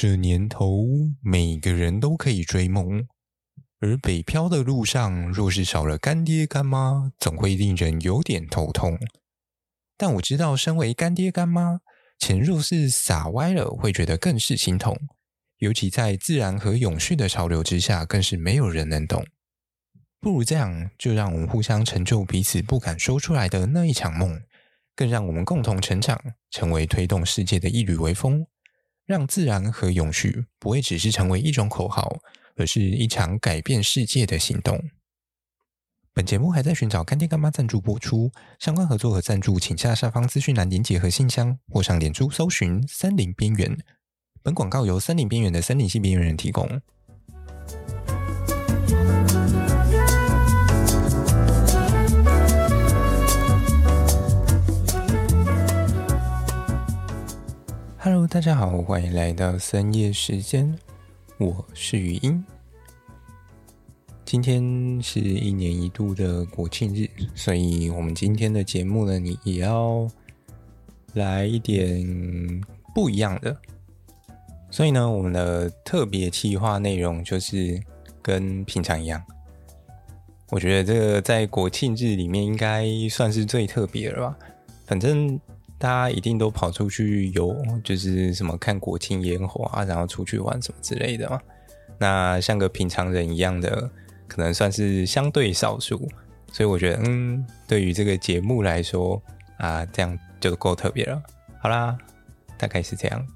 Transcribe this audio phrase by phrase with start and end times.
[0.00, 0.86] 这年头，
[1.20, 3.04] 每个人都可以追梦，
[3.80, 8.96] 而北漂的路上，若是少了干爹干妈，总会令人有点头痛。
[9.96, 11.80] 但我知道，身为干爹干妈，
[12.16, 14.96] 钱若是撒歪了，会觉得更是心痛。
[15.56, 19.26] 尤其在自然和永续的潮流之下，更是没有人能懂。
[20.20, 24.40] 不如这样，就让我们互相成就彼此不敢说出来的那一场梦，
[24.94, 26.16] 更让我们共同成长，
[26.52, 28.46] 成为推动世界的一缕微风。
[29.08, 32.18] 让自然和永续不会只是成为一种口号，
[32.56, 34.90] 而是一场改变世界的行动。
[36.12, 43.78] 本节目还在寻找干爹干妈赞助播出，相关合作和赞助，请下下方资讯栏连结和信箱，或上脸书搜寻“森林边缘”。
[44.44, 46.82] 本广告由森林边缘的森林系边缘人提供。
[58.10, 60.74] Hello，大家好，欢迎来到深夜时间，
[61.36, 62.42] 我是语音。
[64.24, 70.08] 今天是一年一度的国庆日，所以我们今天的节目呢，你也要
[71.12, 72.02] 来一点
[72.94, 73.54] 不一样的。
[74.70, 77.78] 所以呢，我们的特别企划内容就是
[78.22, 79.22] 跟平常一样。
[80.48, 84.38] 我觉得这个在国庆日里面应该算是最特别了吧，
[84.86, 85.38] 反正。
[85.78, 91.40] 大家一定都跑出去游，就是什么看国庆烟火啊，然后出去玩什么之类的嘛。
[91.98, 93.90] 那像个平常人一样的，
[94.26, 96.08] 可能算是相对少数。
[96.50, 99.22] 所以我觉得，嗯，对于这个节目来说
[99.58, 101.22] 啊，这样就够特别了。
[101.60, 101.96] 好啦，
[102.56, 103.26] 大概是这样。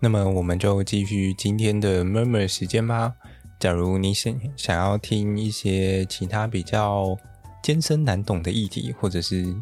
[0.00, 3.14] 那么我们就继续今天的 murmur 时间吧。
[3.60, 7.16] 假如你想想要听一些其他比较
[7.62, 9.54] 艰深难懂的议题，或者是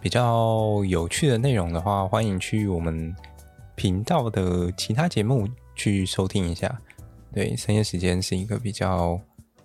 [0.00, 3.14] 比较有趣的内容的话，欢迎去我们
[3.74, 6.80] 频道的其他节目去收听一下。
[7.32, 9.20] 对，深夜时间是一个比较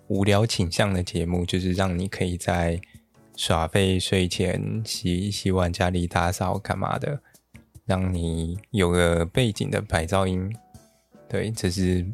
[0.08, 2.80] 无聊倾向的节目，就是让你可以在
[3.36, 7.20] 耍废、睡前洗一洗碗、家里打扫干嘛的，
[7.84, 10.52] 让你有个背景的白噪音。
[11.28, 12.04] 对，这是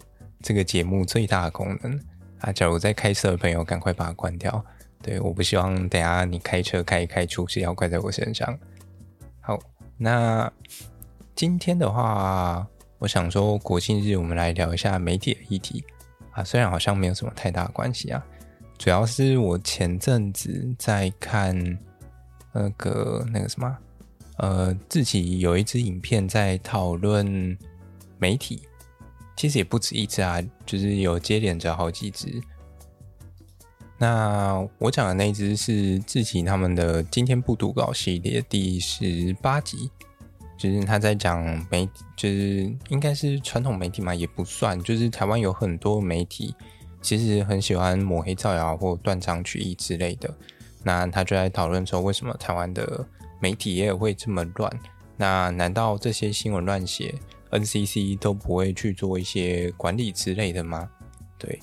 [0.42, 2.00] 这个节目最大的功能
[2.41, 2.53] 啊！
[2.53, 4.64] 假如在开车的朋友，赶快把它关掉。
[5.02, 8.58] 对，我不希望等下你开车开一开出事要怪在我身上。
[9.40, 9.58] 好，
[9.96, 10.52] 那
[11.34, 12.66] 今天的话，
[12.98, 15.82] 我想说国庆日我们来聊一下媒体的议题
[16.32, 18.22] 啊，虽然好像没有什么太大关系啊，
[18.76, 21.56] 主要是我前阵子在看
[22.52, 23.78] 那个那个什么，
[24.36, 27.56] 呃，自己有一支影片在讨论
[28.18, 28.62] 媒体，
[29.34, 32.38] 其实也不止一支啊，就是有接连着好几支。
[34.02, 39.90] 那我讲的那只是志祺他们的今天不读稿系列第十八集，
[40.56, 46.54] 就是他在讲媒，就是应该是传统媒体嘛，也不算，就是台湾有很多媒体
[47.02, 50.34] 其实很喜欢抹黑造谣或断章取义之类的。
[50.82, 53.06] 那他就在讨论说，为什么台湾的
[53.38, 54.80] 媒体也会这么乱？
[55.18, 57.14] 那难道这些新闻乱写
[57.50, 60.88] ，NCC 都不会去做一些管理之类的吗？
[61.36, 61.60] 对。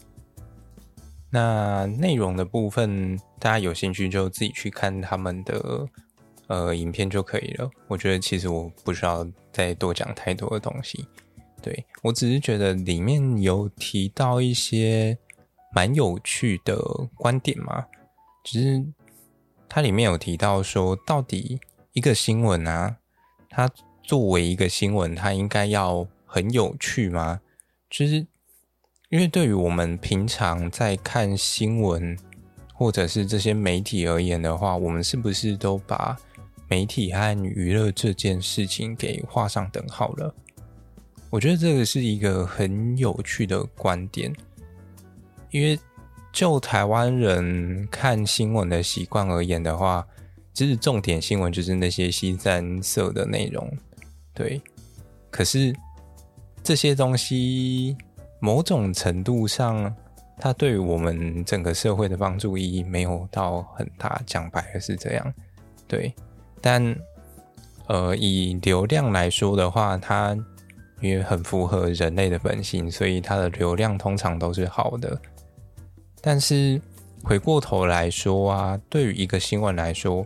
[1.29, 5.85] 那内容的部分，大家有兴趣就自己去看他们的
[6.47, 7.69] 呃影片就可以了。
[7.87, 11.05] 我觉得其实我不需要再多讲太多的东西，
[11.61, 15.17] 对，我只是觉得里面有提到一些
[15.73, 16.77] 蛮有趣的
[17.15, 17.85] 观点嘛，
[18.45, 18.85] 只是
[19.67, 21.59] 它里面有提到说，到底
[21.91, 22.95] 一个新闻啊，
[23.49, 23.69] 它
[24.01, 27.41] 作为一个新闻，它应该要很有趣吗？
[27.89, 28.25] 就是。
[29.09, 32.17] 因为对于我们平常在看新闻
[32.73, 36.17] 或者是这些媒体而言的话，我们是不是都把
[36.67, 40.35] 媒体和娱乐这件事情给画上等号了？
[41.29, 44.33] 我觉得这个是一个很有趣的观点，
[45.51, 45.79] 因为
[46.33, 50.05] 就台湾人看新闻的习惯而言的话，
[50.53, 53.71] 其实重点新闻就是那些腥膻色的内容，
[54.33, 54.61] 对。
[55.31, 55.73] 可是
[56.61, 57.95] 这些东西。
[58.39, 59.93] 某种程度上，
[60.37, 65.33] 它对于我们整个社会的帮助意义没有到很大，讲白了是这样，
[65.87, 66.13] 对。
[66.61, 66.95] 但
[67.87, 70.37] 呃，以流量来说的话，它
[70.99, 75.19] 也很符合人类的本性，所以它的流量通常都是好的。
[76.19, 76.81] 但是
[77.23, 80.25] 回过头来说啊，对于一个新闻来说，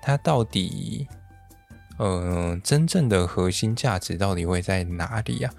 [0.00, 1.06] 它到底
[1.98, 5.52] 呃真正的核心价值到底会在哪里啊？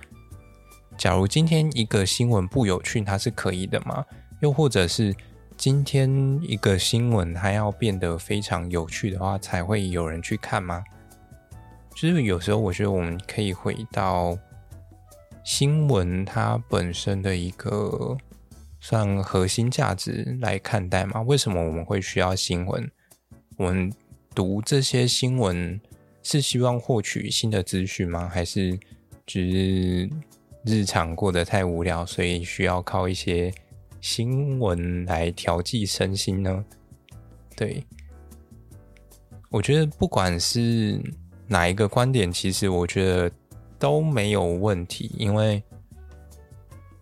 [0.97, 4.05] 假如今天一个新闻不有趣，它是可以的吗？
[4.41, 5.15] 又或者是
[5.57, 10.83] 今天一个新闻它要变得非常有趣的话，才会有人去看吗？
[11.95, 14.37] 就是有时候我觉得我们可以回到
[15.43, 18.17] 新闻它本身的一个
[18.79, 21.21] 算核心价值来看待吗？
[21.21, 22.89] 为什么我们会需要新闻？
[23.57, 23.91] 我们
[24.33, 25.79] 读这些新闻
[26.23, 28.29] 是希望获取新的资讯吗？
[28.31, 28.79] 还是
[29.25, 30.09] 只是
[30.63, 33.53] 日常过得太无聊，所以需要靠一些
[33.99, 36.63] 新闻来调剂身心呢？
[37.55, 37.83] 对，
[39.49, 41.01] 我觉得不管是
[41.47, 43.31] 哪一个观点，其实我觉得
[43.77, 45.61] 都没有问题，因为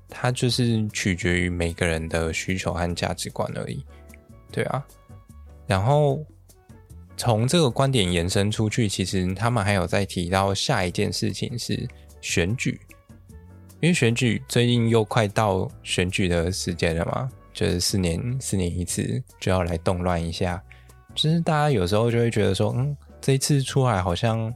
[0.07, 3.83] 它就是取决于每个人的需求和价值观而已。
[4.51, 4.85] 对啊，
[5.67, 6.25] 然后
[7.15, 11.87] 从这个观点延伸出去，其实他们还有在提到下一件事情是
[12.21, 12.79] 选举，
[13.81, 17.29] 因为选举最近又快到选举的时间了嘛。
[17.51, 20.63] 就是四年四年一次就要来动乱一下，
[21.13, 24.53] 就是大家有时候就会觉得说，嗯，这一次出来好像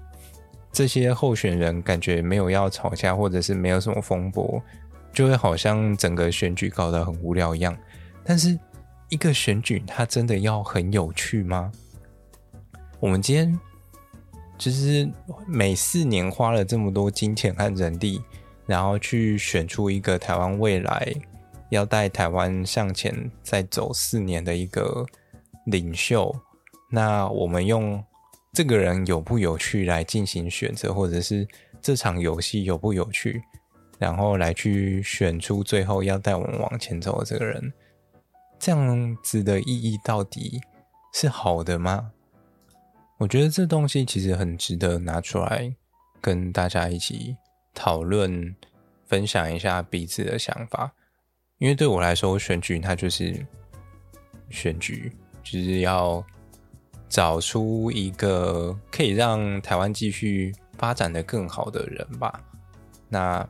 [0.71, 4.61] 这些候选人感觉没有要吵架，或者是没有什么风波，
[5.11, 7.75] 就会好像整个选举搞得很无聊一样。
[8.23, 8.57] 但是
[9.09, 11.69] 一个选举它真的要很有趣吗？
[13.01, 13.59] 我们今天
[14.57, 15.09] 就是
[15.45, 18.21] 每四年花了这么多金钱和人力，
[18.65, 21.13] 然后去选出一个台湾未来。
[21.69, 25.03] 要带台湾向前再走四年的一个
[25.65, 26.31] 领袖，
[26.91, 28.03] 那我们用
[28.53, 31.47] 这个人有不有趣来进行选择，或者是
[31.81, 33.41] 这场游戏有不有趣，
[33.97, 37.73] 然后来去选出最后要带我们往前走的这个人，
[38.59, 40.61] 这样子的意义到底
[41.11, 42.11] 是好的吗？
[43.17, 45.73] 我觉得这东西其实很值得拿出来
[46.21, 47.35] 跟大家一起
[47.73, 48.55] 讨论，
[49.05, 50.91] 分享一下彼此的想法。
[51.59, 53.45] 因为对我来说，选举它就是
[54.49, 55.11] 选举，
[55.43, 56.23] 就是要
[57.07, 62.43] 找出一个可以让台湾继续发展的更好的人吧。
[63.07, 63.47] 那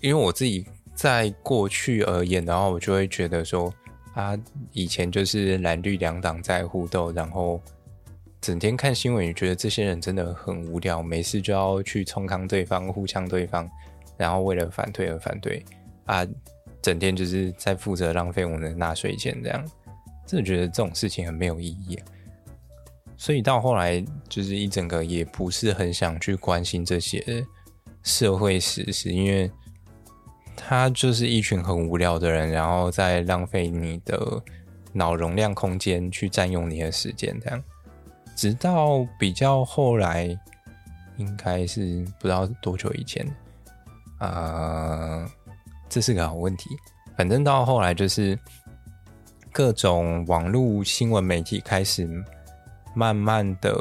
[0.00, 3.72] 因为我自己在过去而言的话，我就会觉得说，
[4.14, 4.38] 啊，
[4.72, 7.62] 以前就是蓝绿两党在互斗，然后
[8.46, 13.68] 整天看新闻，也觉得这些人真的很无聊，没事就要去冲康对方，互呛对方，
[14.16, 15.64] 然后为了反对而反对
[16.04, 16.24] 啊。
[16.80, 19.68] 整天就是在负责浪费我们的纳税钱，这样
[20.24, 21.98] 真的觉得这种事情很没有意义。
[23.16, 27.44] 所以到后来，就是一整个也不是很想去关心这些
[28.04, 29.50] 社会时事，因为
[30.54, 34.40] 他就是一群很无聊的人，然后在浪费你的
[34.92, 37.60] 脑容量空间，去占用你的时间，这样。
[38.36, 40.38] 直到比较后来，
[41.16, 43.26] 应该是不知道多久以前，
[44.20, 45.28] 呃。
[45.88, 46.68] 这是个好问题。
[47.16, 48.36] 反正到后来就是
[49.52, 52.06] 各种网络新闻媒体开始
[52.92, 53.72] 慢慢的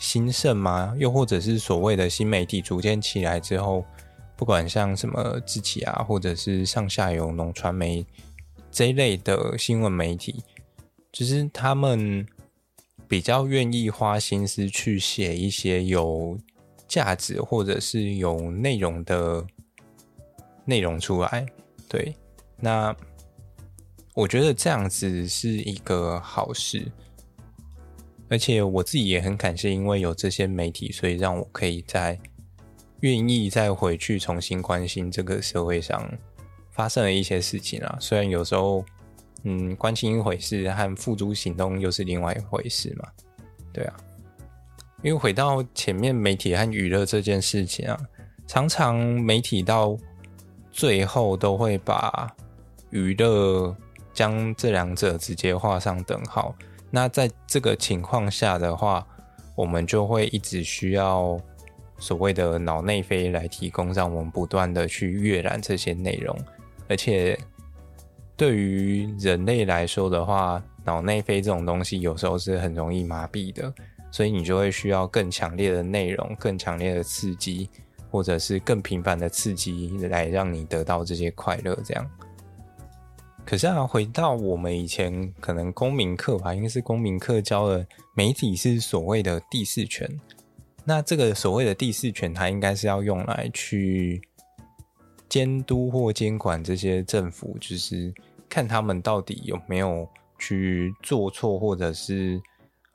[0.00, 0.92] 兴盛吗？
[0.98, 3.84] 又或者是所谓的新媒体逐渐起来之后，
[4.34, 8.04] 不管像什么志祺啊，或者是上下游农传媒
[8.72, 10.42] 这一类的新闻媒体，
[11.12, 12.26] 就是他们
[13.08, 16.38] 比较愿意花心思去写一些有
[16.86, 19.44] 价值或者是有内容的。
[20.64, 21.46] 内容出来，
[21.88, 22.14] 对，
[22.60, 22.94] 那
[24.12, 26.92] 我觉得这样子是一个好事，
[28.28, 32.20] 而且我自己也很感谢，因为有这些媒体，所以让我可以再
[33.00, 36.06] 愿意再回去重新关心这个社会上
[36.70, 37.96] 发生的一些事情啊。
[37.98, 38.84] 虽然有时候，
[39.44, 43.08] 嗯，关心一回事和付诸行动又是另外一回事嘛，
[43.72, 43.94] 对啊。
[45.02, 47.96] 因为回到前面媒体和娱乐这件事情啊，
[48.48, 49.96] 常常媒体到
[50.72, 52.28] 最后都会把
[52.90, 53.74] 娱乐
[54.12, 56.52] 将这两者直接画上等号。
[56.90, 59.06] 那在这个情况下的话，
[59.54, 61.38] 我们就会一直需要
[61.98, 66.36] 所谓的脑内啡来提供，让我们不断的去阅览这些内容。
[66.88, 67.38] 而且
[68.38, 73.70] 对于人类来说的话，脑内啡这种东西有时候是很容易麻痹的，
[74.10, 77.68] 所以你就会需要更强烈的内容、更强烈的刺激。
[78.10, 82.10] 或者是更频繁的刺激来让你得到这些快乐，这样。
[83.44, 90.08] 可是啊，回到我们以前可能公民课吧，应该是公民课教的媒体是所谓的第四权。
[90.86, 94.22] 那这个所谓的第四权，它应该是要用来去
[95.28, 98.10] 监督或监管这些政府，就是
[98.48, 102.40] 看他们到底有没有去做错，或者是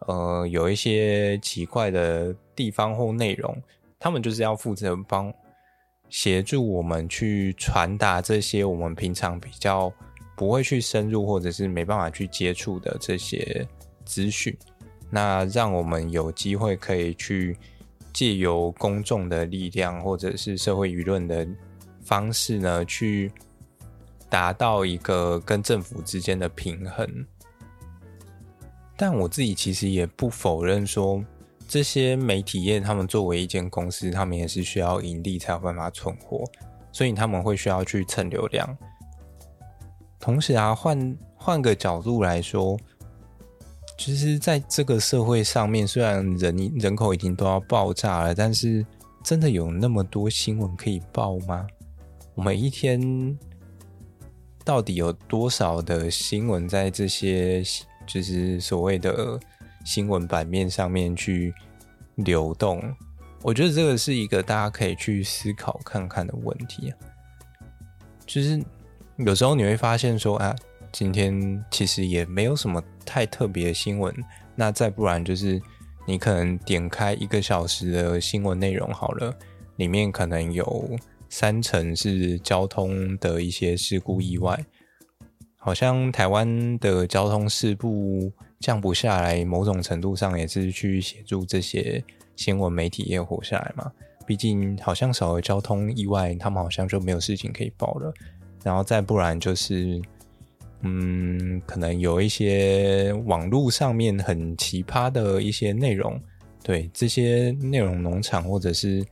[0.07, 3.55] 呃有一些奇怪的地方或内容。
[4.00, 5.33] 他们就是要负责帮
[6.10, 9.91] 协助我们去传达这些我们平常比较
[10.36, 13.65] 不会去深入或者是没办法去接触的这些
[14.03, 14.53] 资讯，
[15.10, 17.57] 那让我们有机会可以去
[18.12, 21.48] 借由公众的力量或者是社会舆论的
[22.03, 23.31] 方式呢，去
[24.34, 27.08] 达到一个跟政府之间的平衡。
[28.98, 31.24] 但我自己其实也不否认说，
[31.68, 36.44] 这些媒体业他们作为一间公司，他们也是需要盈利才有办法存活，
[36.92, 38.75] 所以他们会需要去蹭流量。
[40.20, 42.75] 同时啊，换换个角度来说，
[44.00, 48.84] 其实在这个社会上面，虽然人人口已经都要爆炸了，但是
[49.24, 51.68] 真的有那么多新闻可以报吗？
[52.34, 53.38] 我们一天
[54.63, 57.63] 到底有多少的新闻在这些？
[58.05, 59.39] 就是所谓的
[59.86, 61.53] 新闻版面上面去
[62.15, 62.84] 流动，
[63.41, 66.98] 我觉得这个是一个大家可以去思考看看的问题啊。
[68.25, 68.62] 就是
[69.15, 70.53] 有时候你会发现说啊，
[70.91, 74.13] 今天其实也没有什么太特别的新闻，
[74.53, 75.62] 那再不然就是
[76.05, 79.34] 你可能点开一个小时的新闻内容好了，
[79.77, 80.89] 里面可能有
[81.34, 84.63] 三成是交通的一些事故意外。
[85.58, 92.04] 好像台湾的交通事故降不下来，某种程度上也是去协助这些
[92.36, 93.92] 新闻媒体业活下来嘛。
[94.28, 98.13] 毕竟好像少了交通意外，他们好像就没有事情可以报了。
[98.63, 100.00] 然后再不然就是，
[100.82, 106.22] 嗯，可能有一些网络上面很奇葩的一些内容，
[106.62, 109.04] 对，这些内容农场或者是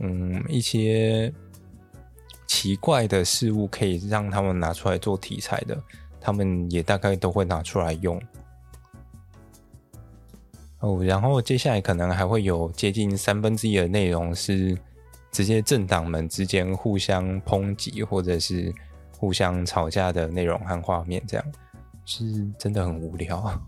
[0.00, 1.32] 嗯一些。
[2.48, 5.76] 奇怪的事物可以让他们拿出来做题材的，
[6.20, 8.20] 他们也大概都会拿出来用。
[10.78, 14.78] 哦，然后接下来可能还会有接近三分之一的内容是
[15.32, 18.72] 直接政党们之间互相抨击或者是
[19.18, 21.44] 互相吵架的内容和画面，这样
[22.04, 22.24] 是
[22.56, 23.60] 真的很无聊。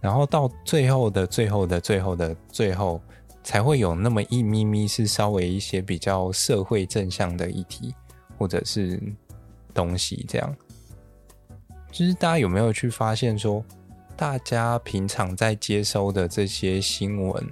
[0.00, 3.02] 然后到最后的最后的最后的最后。
[3.42, 7.94] 才会有那么一咪咪是稍微一些比较社会正向的议题，
[8.38, 9.00] 或者是
[9.74, 10.56] 东西这样。
[11.90, 13.64] 就是大家有没有去发现说，
[14.16, 17.44] 大家平常在接收的这些新闻，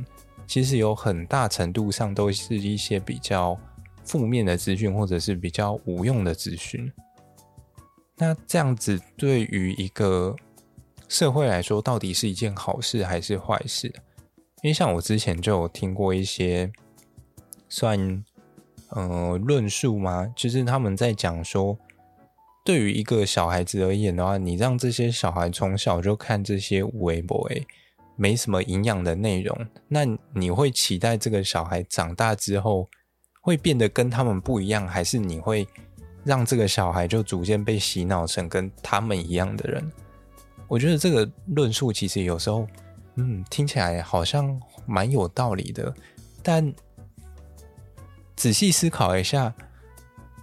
[0.47, 3.59] 其实有很大程度上都是一些比较
[4.05, 6.91] 负面的资讯，或者是比较无用的资讯。
[8.17, 10.35] 那这样子对于一个
[11.09, 13.93] 社会来说，到底是一件好事还是坏事？
[14.63, 16.71] 因为像我之前就有听过一些
[17.67, 18.25] 算
[18.91, 21.79] 呃论述嘛，就是他们在讲说，
[22.63, 27.51] 对于一个小孩子而言的话，你让这些小孩从小就看这些微博，
[28.17, 32.87] 没什么营养的内容，那你会期待这个小孩长大之后
[33.41, 35.67] 会变得跟他们不一样，还是你会
[36.23, 39.91] 让这个小孩就逐渐被洗脑成跟他们一样的人？
[40.69, 42.69] 我觉得这个论述其实有时候。
[43.23, 45.95] 嗯，听起来好像蛮有道理的，
[46.43, 46.73] 但
[48.35, 49.53] 仔细思考一下，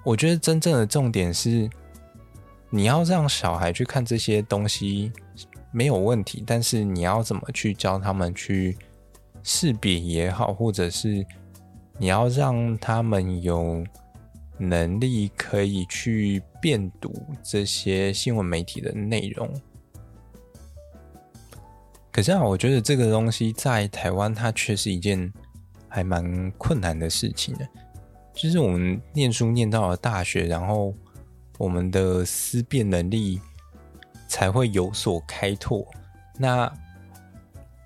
[0.03, 1.67] 我觉得真正的重点是，
[2.69, 5.11] 你要让小孩去看这些东西
[5.71, 8.77] 没有问题，但是你要怎么去教他们去
[9.41, 11.25] 识别也好，或者是
[11.97, 13.83] 你要让他们有
[14.59, 17.11] 能力可以去辨读
[17.43, 19.51] 这些新闻媒体的内容。
[22.17, 25.31] 可是啊，我觉得这个东西在台湾，它却是一件
[25.87, 27.67] 还蛮困难的事情的。
[28.33, 30.91] 就是我们念书念到了大学，然后
[31.59, 33.39] 我们的思辨能力
[34.27, 35.87] 才会有所开拓。
[36.39, 36.67] 那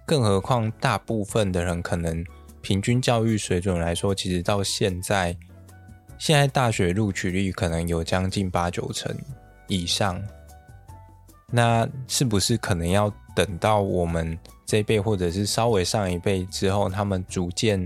[0.05, 2.23] 更何况，大部分的人可能
[2.61, 5.35] 平均教育水准来说，其实到现在，
[6.17, 9.13] 现在大学录取率可能有将近八九成
[9.67, 10.23] 以上。
[11.53, 17.85] 那是不是可能要等到我们这一辈，或者是稍微上一辈之后，他们逐渐、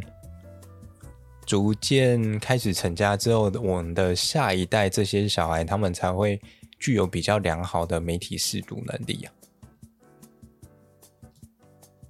[1.48, 6.40] 逐渐开始成家之后，我们的下一代这些小孩，他们才会
[6.78, 9.34] 具有比较良好的媒体识读能力啊？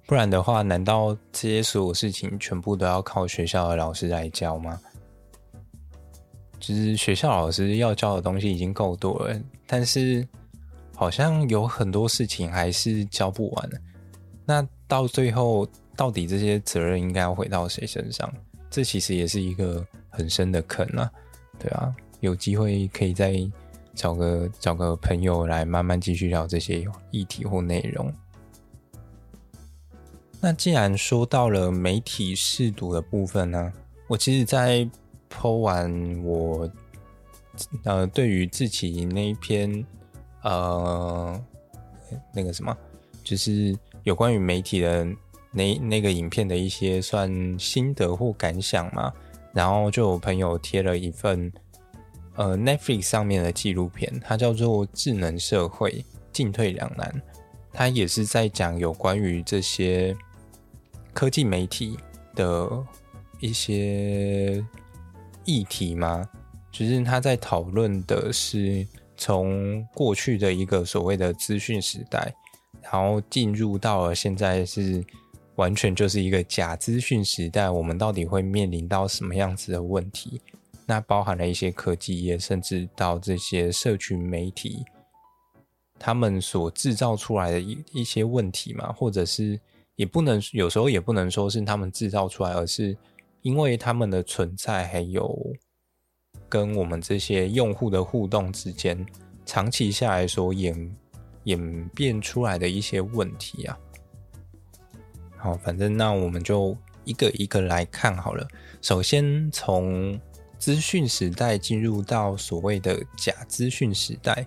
[0.04, 4.78] 不然的话，难道这些所有事情全部都要靠学校的老师来教吗？
[6.60, 10.28] 就是学校老师要教的东西已经够多了，但是。
[10.98, 13.70] 好像有很多事情还是教不完，
[14.46, 18.32] 那到最后，到底这些责任应该要回到谁身上？
[18.70, 21.10] 这其实也是一个很深的坑啊，
[21.58, 23.36] 对啊，有机会可以再
[23.94, 28.10] 找个找个朋友来慢慢继续聊这些议题或内容。
[30.40, 33.70] 那既然说到了媒体试读的部分呢，
[34.08, 34.88] 我其实，在
[35.30, 36.66] 剖完我
[37.84, 39.84] 呃对于自己那一篇。
[40.46, 41.44] 呃，
[42.32, 42.76] 那个什么，
[43.24, 45.04] 就是有关于媒体的
[45.50, 49.12] 那那个影片的一些算心得或感想嘛，
[49.52, 51.52] 然后就有朋友贴了一份
[52.36, 57.10] 呃 Netflix 上面的纪录片，它叫做《智能社会进退两难》，
[57.72, 60.16] 它也是在讲有关于这些
[61.12, 61.98] 科技媒体
[62.36, 62.86] 的
[63.40, 64.64] 一些
[65.44, 66.24] 议题嘛，
[66.70, 72.34] 就是他在讨论的是从过去的一个所谓的资讯时代，
[72.82, 75.04] 然后进入到了现在是。
[75.56, 80.38] 完全就是一个假资讯时代，我们到底会面临到什么样子的问题？
[80.84, 84.84] 那包含了一些科技业，甚至到这些社群媒体，
[85.98, 89.58] 他们所制造出来的一一些问题嘛，或者是
[89.94, 92.94] 也不能有时候也不能说是他们制造出来，而是
[93.40, 95.34] 因为他们的存在，还有
[96.48, 99.06] 跟我们这些用户的互动之间，
[99.44, 100.96] 长期下来所演
[101.44, 103.78] 演变出来的一些问题啊。
[105.36, 108.46] 好，反正那我们就一个一个来看好了。
[108.80, 110.18] 首先从
[110.58, 114.44] 资讯时代进入到所谓的假资讯时代，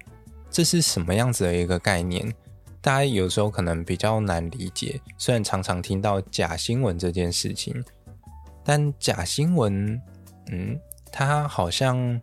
[0.50, 2.34] 这是什么样子的一个概念？
[2.82, 5.00] 大家有时候可能比较难理解。
[5.18, 7.84] 虽然常常听到假新闻这件事情，
[8.64, 10.02] 但假新闻，
[10.52, 10.80] 嗯，
[11.12, 12.22] 它好像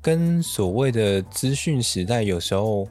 [0.00, 2.88] 跟所谓的资讯时代有时候。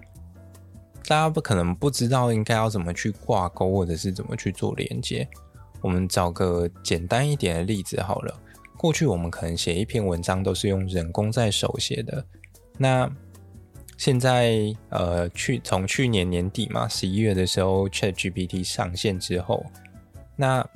[1.09, 5.25] 大家不可能不知道应该要怎么去挂钩，或者是怎么去做连接。
[5.79, 8.39] 我们找个简单一点的例子好了。
[8.75, 12.25] 过去我们可能写一篇文章都是用人工在手写的。
[12.77, 13.09] 那
[13.97, 19.65] 现在呃，去从去年年底嘛，十一月的时候，ChatGPT 上线之后，
[20.35, 20.67] 那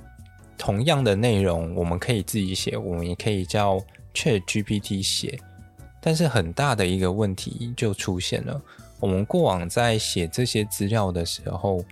[0.58, 3.78] 同样的内容我们可以自己写，我们也可以叫
[4.14, 5.40] ChatGPT 写。
[6.04, 8.60] 但是很大的一个问题就出现了。
[9.00, 11.84] 我们过往在写这些资料的时候，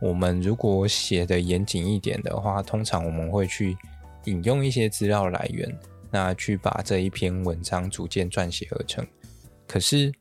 [0.00, 3.76] 我们如果写的严谨一点的话，通常我们会去
[4.24, 5.76] 引用一些资料来源，
[6.10, 9.04] 那去把这一篇文章逐渐撰写而成。
[9.66, 10.12] 可是，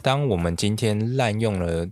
[0.00, 1.88] 当我们今天滥用了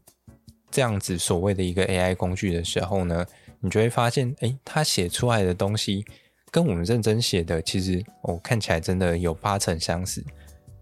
[0.70, 3.26] 这样子所谓的一个 AI 工具的时候呢，
[3.58, 6.04] 你就会发现，诶，它写出来的东西
[6.50, 10.24] 跟我们认真写的，其实哦，看起来真的有八成相似，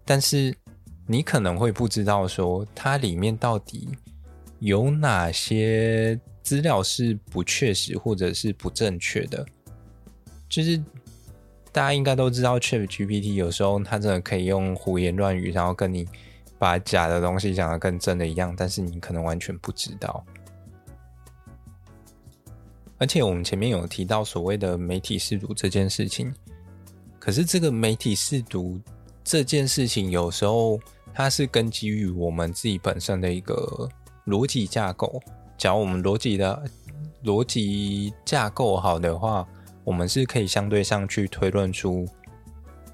[0.05, 0.55] 但是。
[1.11, 3.89] 你可能会不知道，说它里面到底
[4.59, 9.43] 有哪些资料是不确实或者是不正确的。
[10.47, 10.77] 就是
[11.71, 16.07] 大家应该都知道，ChatGPT 有时候它真的可以用胡言乱语，然后跟你
[16.59, 20.23] 把假的东西讲得跟真的一样，但是你可能完全不知道。
[22.99, 26.31] 而且我们前面有提到所谓的媒体试读这件事情，
[27.17, 28.79] 可是这个媒体试读
[29.23, 30.79] 这件事情有时候。
[31.11, 33.89] 它是根基于我们自己本身的一个
[34.27, 35.19] 逻辑架构。
[35.57, 36.63] 假如我们逻辑的
[37.25, 39.45] 逻辑架构好的话，
[39.83, 42.07] 我们是可以相对上去推论出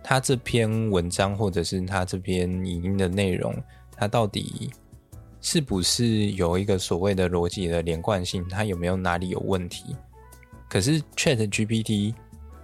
[0.01, 3.53] 他这篇文章或者是他这篇影音的内容，
[3.95, 4.71] 它到底
[5.45, 9.95] 是不是有一个所谓的逻辑的连贯性，它有没有哪里有问题？
[10.67, 12.15] 可是 ChatGPT。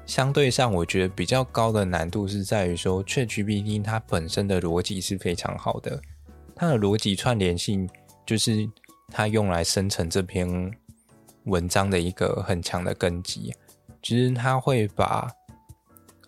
[0.07, 6.01] 相对上，我觉得比较高的难度是在于说，ChatGPT 它本身的逻辑是非常好的，
[6.55, 7.87] 它的逻辑串联性
[8.25, 8.67] 就是
[9.09, 10.49] 它用来生成这篇
[11.43, 13.53] 文章的一个很强的根基。
[14.01, 15.29] 其实它会把，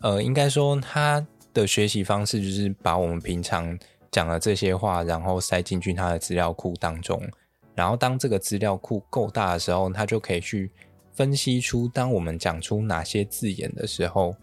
[0.01, 3.77] 呃，应该说它的学习方式就是把我们平常
[4.13, 7.21] 讲了这些话，然后塞进去他的资料库当中，
[7.75, 10.71] 然后当这个资料库够大的时候，他就可以去。
[11.15, 14.35] 分析出当我们讲出哪些字眼的时候，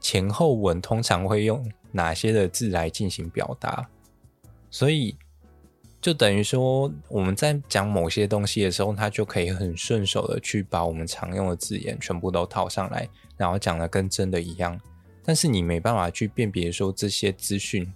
[0.00, 3.88] 前后文通常会用哪些的字来进行表达，
[4.68, 5.16] 所以
[6.00, 14.76] 就等于说我们在讲某些东西的时候，他就可以很顺手的去把我们常用的字眼全部都套上来，然后讲的跟真的一样。
[15.22, 17.86] 但是你没办法去辨别说这些资讯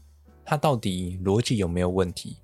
[0.44, 2.37] 它到底逻辑有没有问题，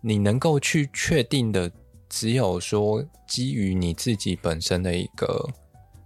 [0.00, 1.70] 你能够去确定的。
[2.10, 5.46] 只有说基于你自己本身的一个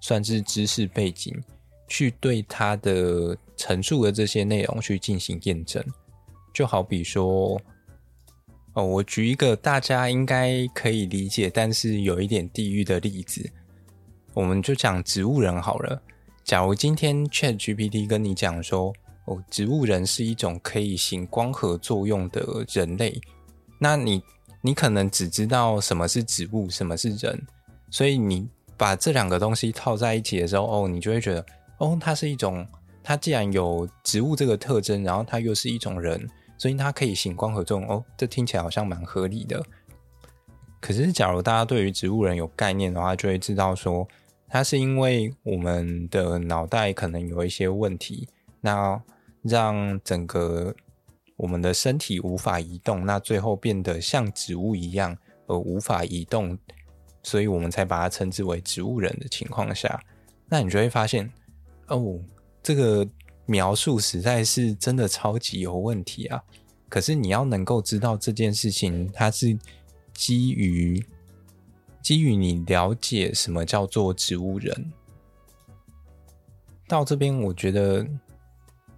[0.01, 1.33] 算是知识背景，
[1.87, 5.81] 去对他的陈述的这些内容去进行验证，
[6.53, 7.57] 就好比说，
[8.73, 13.49] 哦，我举一个大家应该可以理解，但是有一点地域的例子，
[14.35, 16.03] 我们就讲植物人好了。
[16.43, 18.93] 假如今天 ChatGPT 跟你讲说，
[19.25, 23.21] 哦，植物人是一种可以行光合作用的人类，
[23.79, 24.23] 那你。
[24.65, 27.45] 你可能只知道什么是植物，什么是人，
[27.91, 31.45] 所以你把这两个东西套在一起的时候，哦，你就会觉得，
[31.79, 32.65] 哦，它是一种，
[33.03, 39.61] 它既然有植物这个特征，然后它又是一种人，所以它可以行光合作用，哦，这听起来好像蛮合理的。
[40.81, 44.07] 可是，假如大家对于植物人有概念的话，就会知道说，
[44.49, 48.29] 它是因为我们的脑袋可能有一些问题，
[48.63, 48.99] 那
[49.43, 50.75] 让整个
[51.37, 55.15] 我们的身体无法移动，那最后变得像植物一样
[55.47, 56.57] 而无法移动，
[57.23, 60.01] 所以我们才把它称之为植物人的情况下，
[60.49, 61.31] 那你就会发现，
[61.89, 62.19] 哦，
[62.63, 63.07] 这个
[63.45, 66.43] 描述实在是真的超级有问题啊！
[66.89, 69.59] 可是你要能够知道这件事情，它是
[70.15, 71.05] 基于。
[72.03, 74.93] 基于你了解什么叫做植物人，
[76.89, 78.05] 到这边我觉得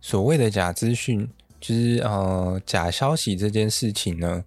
[0.05, 1.27] 所谓的假资讯，
[1.59, 4.45] 就是呃假消息这件事情呢，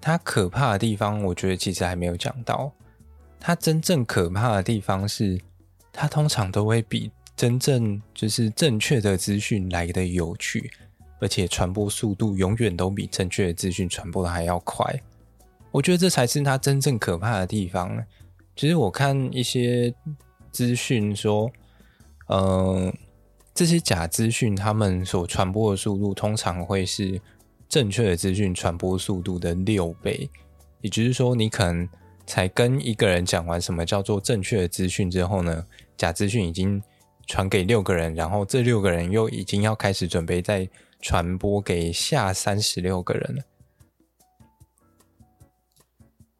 [0.00, 2.72] 它可怕的地方，我觉得其实还没有讲到。
[3.40, 5.36] 它真正可怕的地方是，
[5.92, 10.70] 它通常都会比真正就是正确的资讯来得有趣，
[11.18, 15.02] 而且传播速度永远都比正确的资讯传播的还要快。
[15.72, 18.00] 我觉得这才是它真正可怕的地方。
[18.54, 19.92] 其实我看一些
[20.52, 21.50] 资讯说，
[22.28, 22.94] 呃，
[23.54, 27.20] 这些假资讯他们所传播的速度通常会是
[27.68, 30.28] 正确的资讯传播速度的六倍。
[30.80, 31.88] 也就是说，你可能
[32.26, 35.64] 才跟一个人讲完什么叫做正确的资讯之后呢，
[35.96, 36.82] 假资讯已经
[37.26, 40.68] 传给六个人，然后这六个人又已经要开始准备再
[41.00, 43.42] 传播给下三十六个人了。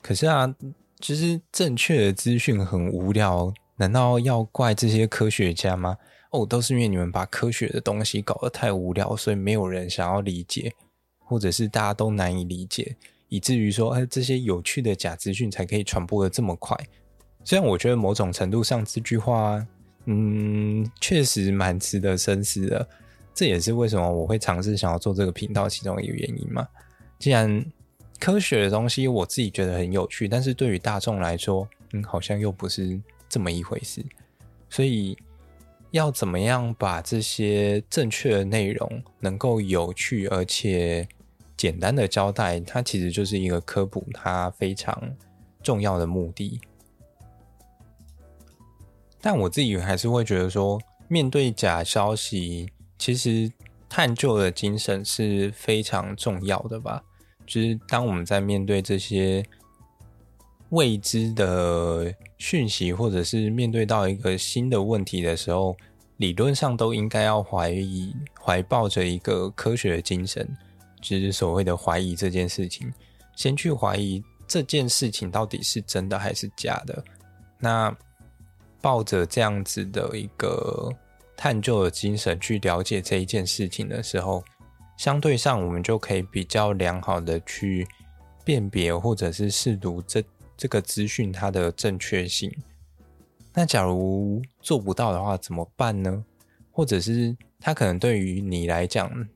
[0.02, 0.54] 可是啊，
[1.00, 5.96] 其实正确的资讯很无聊，难道要怪这些科学家吗？
[6.34, 10.72] 哦，都是因为你们把科学的东西搞得太无聊，所以没有人想要理解，
[11.20, 12.96] 或者是大家都难以理解，
[13.28, 16.76] 以至于说，哎，这些有趣的假资讯才可以传播得这么快。
[17.44, 19.64] 虽然我觉得某种程度上这句话，
[20.06, 22.88] 嗯，确实蛮值得深思的。
[23.32, 26.66] 这也是为什么我会尝试想要做这个频道其中一个原因嘛。
[27.18, 27.64] 既然
[28.18, 34.04] 科学的东西，我自己觉得很有趣，但是对于大众来说，嗯，好像又不是这么一回事。
[34.68, 35.16] 所以，
[35.94, 41.06] 要怎么样把这些正确的内容能够有趣而且
[41.56, 45.14] 简单的交代，它其实就是一个科普，它非常
[45.62, 46.60] 重要的目的。
[49.20, 53.52] 但我自己还是会觉得说，面对假消息，其实
[53.88, 57.04] 探究的精神是非常重要的吧。
[57.46, 59.46] 就是当我们在面对这些
[60.70, 65.76] 未知的讯息，或者是面对到一个新的问题的时候，
[66.16, 70.48] 理论上都应该要怀疑、怀抱着一个科学的精神，
[71.00, 72.92] 就是所谓的怀疑这件事情，
[73.36, 77.04] 先去怀疑这件事情到底是真的还是假的。
[77.58, 77.96] 那
[78.80, 80.90] 抱着这样子的一个
[81.36, 84.42] 探究的精神去了解这一件事情的时候。
[84.96, 87.84] 相对上，我们就可以比较良好的去
[88.44, 90.22] 辨别或者是试读这
[90.56, 92.54] 这个资讯它的正确性。
[93.52, 96.24] 那假如做不到的话，怎么办呢？
[96.70, 99.28] 或者是它可能对于你来讲，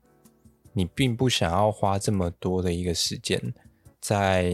[0.73, 3.41] 你并不想要花这么多的一个时间，
[4.01, 4.51] 在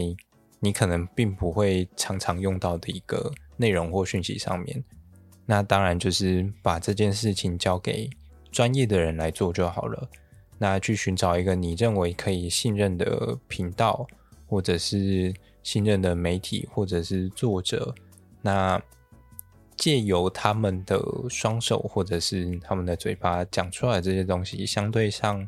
[0.60, 4.84] 你可能并不会常常用到的一个内容或讯息上面。
[5.44, 8.08] 那当然就是把这件事情交给
[8.50, 10.08] 专业的人来做就好了。
[10.58, 14.06] 那去寻找一个你认为可以信任的频道，
[14.46, 15.34] 或者是
[15.66, 17.92] 信任的媒体，或者是作者，
[18.40, 18.80] 那
[19.76, 25.46] 借由他们的双手或者是他们的嘴巴讲出来这些东西，相对上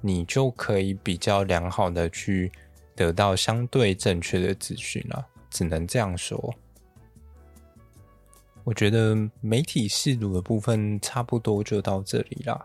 [0.00, 2.52] 你就可以比较良好的去
[2.94, 5.26] 得到相对正确的资讯了。
[5.50, 6.54] 只能这样说。
[8.62, 12.64] 我觉得媒体识读的部分差不多就到这里啦。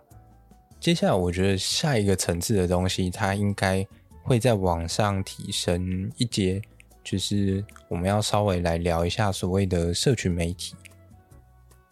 [0.79, 3.83] 接下来，我觉得下一个层次的东西，它应该
[4.25, 6.59] 会再往上提升一阶，
[7.03, 10.73] 就是我们要稍微来聊一下所谓的社群媒体。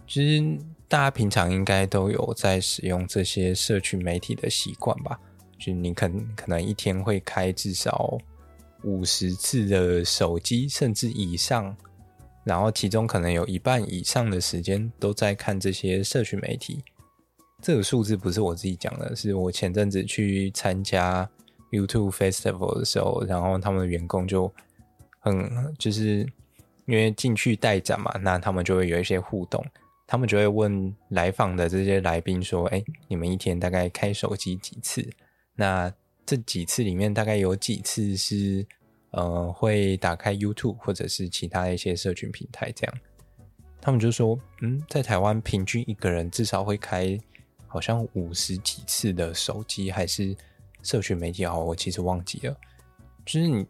[0.07, 5.19] 其实大家平常应该都有在使用这些社群媒体的习惯吧？
[5.59, 8.17] 就你可可能一天会开至少
[8.83, 11.75] 五十次的手机，甚至以上，
[12.43, 16.83] 然后其中可能有一半以上的时间都在看这些社群媒体。
[17.61, 21.29] 这个数字不是我自己讲的，是我前阵子去参加
[21.73, 24.53] YouTube Festival 的时候，然后他们的员工就
[25.19, 26.19] 很就是
[26.85, 29.65] 因为进去待展嘛，那他们就会有一些互动，
[30.05, 35.03] 他们就会问来访的这些来宾说：“哎，你们一天大概开手机几次？
[35.55, 35.91] 那
[36.25, 38.65] 这几次里面大概有几次是
[39.11, 42.71] 呃会打开 YouTube 或者是其他一些社群平台？
[42.71, 42.95] 这样，
[43.81, 47.19] 他们就说：嗯，在台湾平均一个人至少会开。”
[47.65, 50.37] 好像五十几次的手机还是
[50.83, 52.55] 社群媒体，好，我其实忘记了。
[53.25, 53.65] 就是你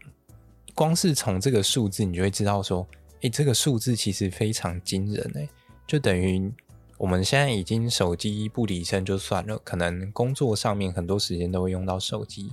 [0.74, 2.86] 光是从这个数字，你就会知道说，
[3.22, 5.48] 诶，这个数字其实非常惊人诶，
[5.88, 6.52] 就等于
[6.98, 12.52] 我们现在已经手机不离身就算了，可能工作上面很多时间都会用到手机，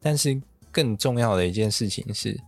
[0.00, 0.40] 但是
[0.70, 2.38] 更重要的一件事情是，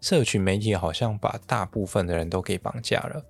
[0.00, 3.24] 社群媒体好像把大部分的人都给绑架了。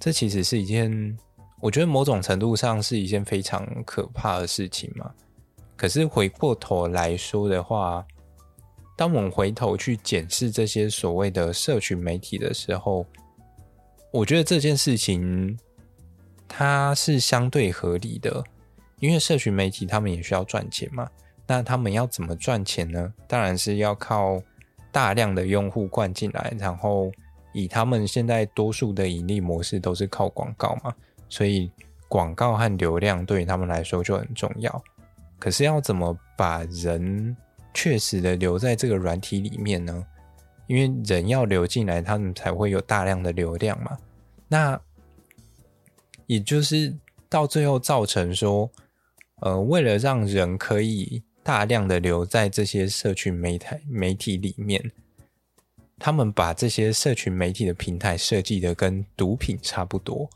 [0.00, 1.16] 这其实是一件，
[1.60, 5.12] 我觉得某种程度上是一件非常可怕的事情嘛。
[5.82, 8.06] 可是回过头来说的话，
[8.96, 13.04] 当我们回头去检视这些所谓的社群媒体的时候，
[14.12, 15.58] 我觉得这件事情
[16.46, 18.44] 它是相对合理的，
[19.00, 21.10] 因为社群媒体他们也需要赚钱嘛。
[21.48, 23.12] 那他们要怎么赚钱呢？
[23.26, 24.40] 当然是要靠
[24.92, 27.10] 大量的用户灌进来，然后。
[27.54, 30.94] 以他们现在多数的盈利模式都是靠广告嘛，
[31.28, 31.70] 所以
[32.08, 34.82] 广告和流量对于他们来说就很重要。
[35.42, 37.36] 可是要怎么把人
[37.74, 40.06] 确实的留在这个软体里面呢？
[40.68, 43.98] 因为人要流进来，他们才会有大量的流量嘛。
[44.46, 44.80] 那
[46.28, 46.94] 也就是
[47.28, 48.70] 到最后造成说，
[49.40, 54.92] 呃，为了让人可以大量的留在这些社群媒体媒体里面。
[55.98, 60.30] 他们把这些社群媒体的平台设计的跟毒品差不多，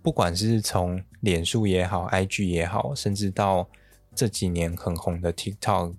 [0.00, 3.68] 不管是从脸书也好、IG 也好，甚至到
[4.16, 5.94] 这几年很红的 TikTok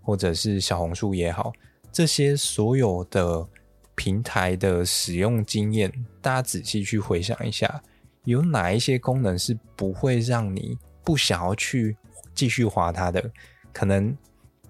[0.00, 1.52] 或者是小红书也好，
[1.92, 3.46] 这些所有的
[3.94, 7.82] 平台的使用经验，大家仔细去回想一下，
[8.24, 11.96] 有哪一些功能是不会让你不想要去
[12.34, 13.30] 继续滑它的？
[13.72, 14.16] 可能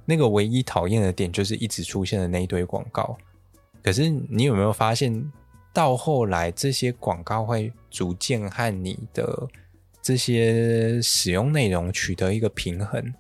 [0.05, 3.17] 那个唯一讨厌的点就是一直出现的那一堆广告。
[3.83, 5.33] 可是你有没有发现，
[5.73, 9.49] 到后来这些广告会逐渐和你的
[10.09, 13.13] 这些使用内容取得一个平衡？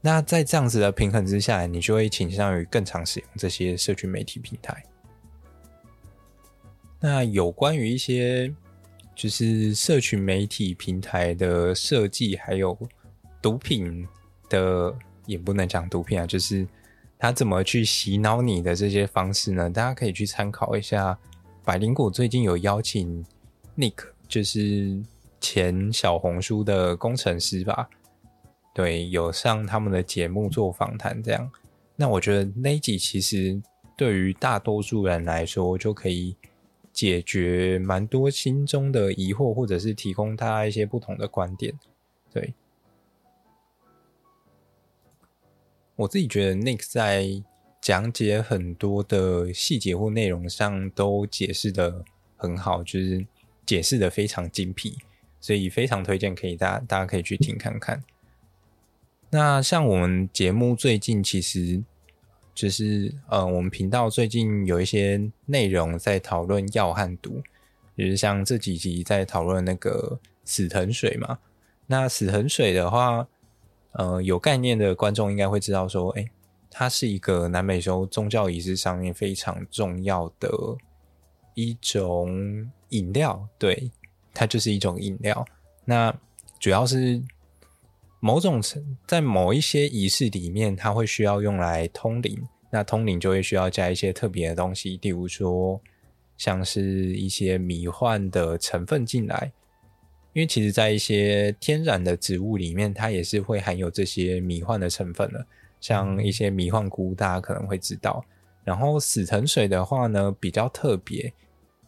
[0.00, 4.82] 那在这样子的平衡之下，你就会倾向于更常使用这些社群媒体平台。
[6.98, 8.52] 那有关于一些
[9.14, 12.76] 就是社群媒体平台的设计，还有
[13.40, 14.04] 毒品
[14.48, 14.92] 的，
[15.24, 16.66] 也不能讲毒品啊，就是。
[17.20, 19.70] 他怎么去洗脑你的这些方式呢？
[19.70, 21.16] 大家可以去参考一下。
[21.64, 23.24] 百灵果最近有邀请
[23.76, 23.94] Nick，
[24.28, 24.96] 就是
[25.40, 27.88] 前小红书的工程师吧，
[28.74, 31.50] 对，有上他们的节目做访谈这样。
[31.96, 33.60] 那我觉得那一集其实
[33.96, 36.36] 对于大多数人来说，就可以
[36.92, 41.78] 解决蛮多心中的疑惑，或者是提供大家一些不同的观点，
[42.32, 42.54] 对。
[45.96, 47.42] 我自己觉得 Nick 在
[47.80, 52.04] 讲解很多的细节或内容上都解释的
[52.36, 53.26] 很好，就是
[53.66, 54.96] 解释的非常精辟，
[55.40, 58.02] 所以非常推荐可以大大家可以去听看看。
[59.30, 61.82] 那像我们节目最近其实
[62.54, 67.42] 就是呃，我们频道最近有一些内容在讨论药和毒，
[67.96, 71.38] 就是像这几集在讨论那个死藤水嘛。
[71.86, 73.26] 那死藤水的话。
[73.92, 76.30] 呃，有概念的观众应该会知道，说，哎，
[76.70, 80.48] 它是一个南美洲宗教仪式上面非常重要的
[81.54, 83.90] 一种饮料，对，
[84.38, 85.44] 它就是一种饮料。
[85.84, 86.14] 那
[86.60, 87.20] 主要是
[88.20, 88.62] 某种
[89.04, 95.80] 在某一些仪式里面，它会需要用来通灵，那通灵就会需要加一些特别的东西，例如说，
[96.36, 99.50] 像是一些迷幻的成分进来。
[100.34, 105.44] 因为其实，在一些天然的植物里面，它也是会含有这些迷幻的成分的，
[105.80, 108.24] 像一些迷幻菇，大家可能会知道。
[108.62, 111.32] 然后死藤水的话呢，比较特别，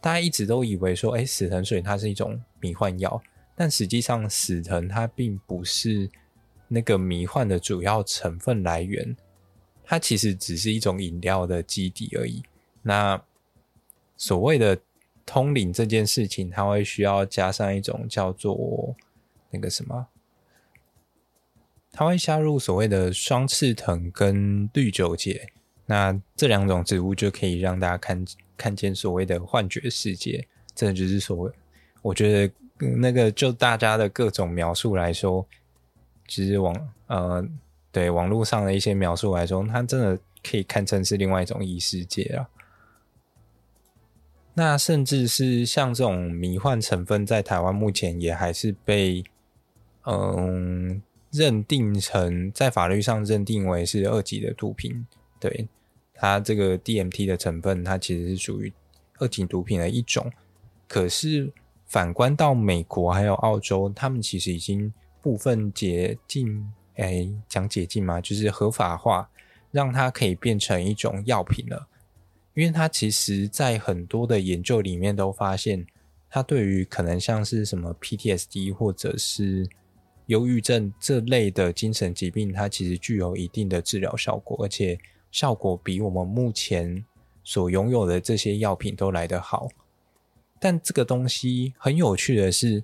[0.01, 3.21] 大家一直都以为说，哎，死藤水它是一种迷幻药，
[3.55, 6.09] 但实际上死藤它并不是
[6.67, 9.15] 那个迷幻的主要成分来源，
[9.85, 12.43] 它其实只是一种饮料的基底而已。
[12.81, 13.23] 那
[14.17, 14.77] 所谓的。
[15.23, 18.93] 通灵这件事情，它会需要加上一种叫做
[19.49, 20.07] 那个什么，
[21.91, 25.47] 它会加入所谓的双翅藤跟绿酒节，
[25.85, 28.25] 那这两种植物就可以让大家看
[28.61, 30.47] 看见所谓的幻觉世界。
[30.75, 31.51] 这就是所谓，
[32.03, 32.53] 我觉得
[32.97, 35.45] 那个就大家的各种描述来说，
[36.27, 36.73] 其实网
[37.07, 37.43] 呃
[37.91, 42.47] 对网络上的一些描述来说，它真的可以看成是另外一种异世界啊。
[44.53, 49.23] 那甚至是像这种迷幻成分，在台湾目前也还是被
[50.05, 55.05] 嗯认定成在法律上认定为是二级的毒品。
[55.39, 55.67] 对，
[56.21, 58.71] 它这个 DMT 的成分，它其实是属于
[59.17, 60.31] 二级毒品的一种。
[60.87, 61.51] 可是
[61.87, 66.63] 反观到美国还有澳洲，他们其实已经部分解禁，
[66.97, 69.27] 哎，讲解禁嘛，就是合法化，
[69.71, 71.87] 让它可以变成一种药品了。
[72.53, 75.83] 因为它其实在很多的研究里面都发现，
[76.29, 79.67] 它对于可能像是什么 PTSD 或者是
[80.27, 84.99] 忧郁症这类的精神疾病，它其实具有一定的治疗效果，而且
[85.31, 87.03] 效果比我们目前
[87.43, 89.69] 所拥有的这些药品都来得好。
[90.59, 92.83] 但这个东西很有趣的是，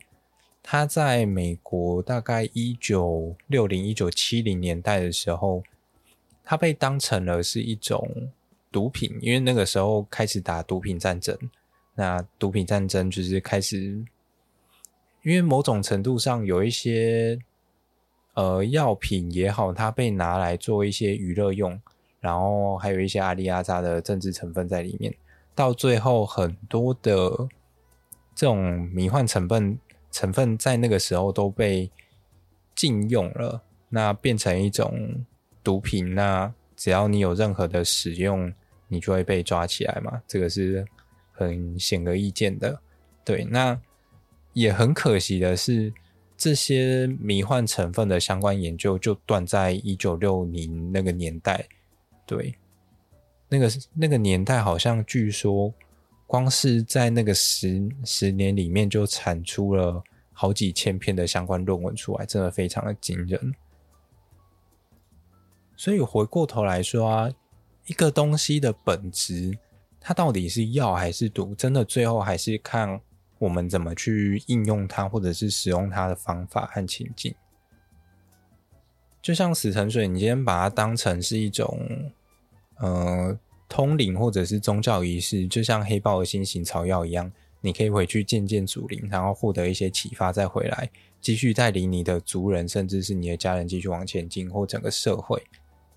[0.64, 5.62] 它在美国大概一九六零、一九七零年代的时候，
[6.44, 8.32] 它被当成了是一种
[8.72, 11.38] 毒品，因为那个时候开始打毒品战争。
[11.94, 14.04] 那毒品战争就是开始。
[15.24, 17.38] 因为某种程度上有一些
[18.36, 21.82] 呃药品也好，它被拿来做一些娱乐用，
[22.28, 25.16] 然后还有一些阿里阿扎的政治成分在里面。
[25.56, 27.48] 到最后，很多的
[28.36, 29.80] 这种迷幻成分
[30.12, 31.90] 成分在那个时候都被
[32.76, 35.26] 禁用了，那变成一种
[35.64, 36.14] 毒品。
[36.14, 38.54] 那只要你有任何的使用，
[38.90, 40.86] 你就会被抓起来嘛，这个是
[41.32, 42.82] 很显而易见的。
[43.24, 43.80] 对，那。
[44.54, 45.94] 也很可惜的是，
[46.36, 51.68] 这些迷幻成分的相关研究就断在一九六零那个年代。
[52.28, 52.54] 对，
[53.50, 55.74] 那个那个年代好像据说，
[56.28, 63.56] 光是在那个十十年里面就产出了好几千篇的相关论文出来，真的非常的惊人。
[65.76, 67.32] 所以回过头来说啊，
[67.86, 69.58] 一个东西的本质，
[70.00, 73.02] 它到底是药还是毒，真的最后还是看。
[73.40, 77.36] 我们怎么去应用它，或者是使用它的方法和情境？
[79.28, 81.78] 就像死藤水，你今天把它当成是一种
[82.78, 83.38] 呃
[83.68, 95.44] 通灵或者是宗教仪式，就像黑豹的心形草药一样，你可以回去见见祖灵，然后获得一些启发，再回来继续带领你的族人，甚至是你的家人继续往前进，或整个社会。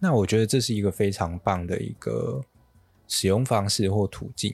[0.00, 2.40] 那我觉得这是一个非常棒的一个
[3.06, 4.52] 使用方式或途径。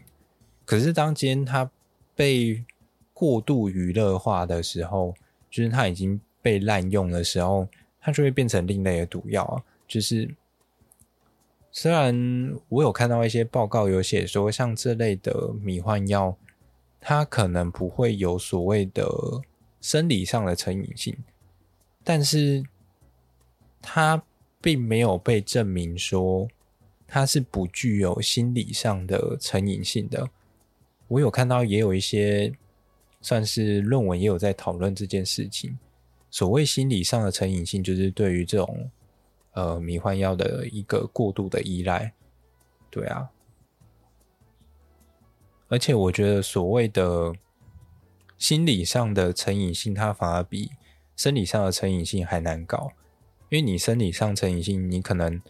[0.67, 1.71] 可是当今天它
[2.15, 2.63] 被
[3.15, 5.15] 过度娱乐化的时候，
[5.51, 7.67] 就是它已经被滥用的时候，
[8.07, 9.59] 它就会变成另类的毒药啊。
[9.89, 10.33] 就是
[11.73, 12.15] 虽然
[12.69, 16.37] 我有看到一些报告有写说，像这类的迷幻药，
[17.01, 19.05] 它可能不会有所谓的
[19.81, 21.17] 生理上的成瘾性，
[22.05, 22.63] 但是
[23.83, 24.23] 它
[24.61, 26.47] 并没有被证明说
[27.09, 30.31] 它是不具有心理上的成瘾性的。
[31.09, 32.55] 我有看到也有一些。
[33.23, 35.77] 算是论文也有在讨论这件事情。
[36.37, 38.91] 所谓心理上的成瘾性，就是对于这种
[39.55, 42.13] 呃迷幻药的一个过度的依赖。
[42.91, 43.31] 对啊，
[45.69, 47.33] 而且我觉得所谓的
[48.37, 50.73] 心理上的成瘾性，它反而比
[51.17, 52.93] 生理上的成瘾性还难搞。
[53.49, 55.41] 因为你生理上成瘾性，你可能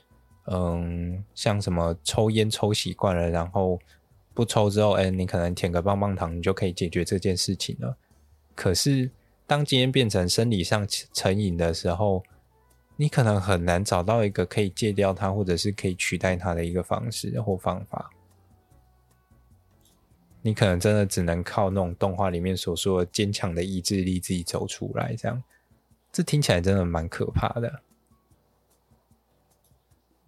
[0.44, 3.80] 嗯，像什么抽烟抽习惯了，然后。
[4.32, 7.96] 不抽之后，哎、你可能舔个棒棒糖，你就可以解决这件事情了。
[8.54, 9.10] 可是，
[9.46, 12.22] 当今天变成生理上成瘾的时候，
[12.96, 18.10] 你可能很难找到一个可以戒掉它，或者是可以取代它的一个方式或方法。
[20.42, 25.14] 你可能真的只能靠那种动画里面所说的坚强的意志力自己走出来。
[25.14, 25.42] 这样，
[26.12, 27.82] 这听起来真的蛮可怕的。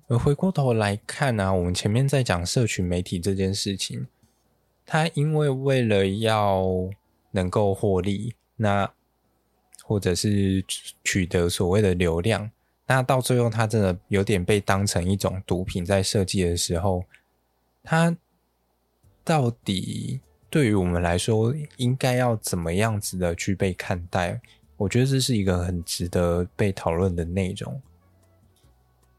[0.09, 4.07] 而回过头来看呢、我们前面在讲社群媒体这件事情，
[4.87, 6.67] 它因为为了要
[7.33, 8.93] 能够获利，那
[9.89, 10.63] 或者是
[11.03, 12.51] 取得所谓的流量，
[12.87, 17.05] 那到最后它真的有点被当成一种毒品在设计的时候，
[17.83, 18.15] 它
[19.25, 20.21] 到底
[20.51, 24.39] 对于我们来说应该要怎么样子的去被看待？
[24.77, 27.81] 我觉得这是一个很值得被讨论的内容。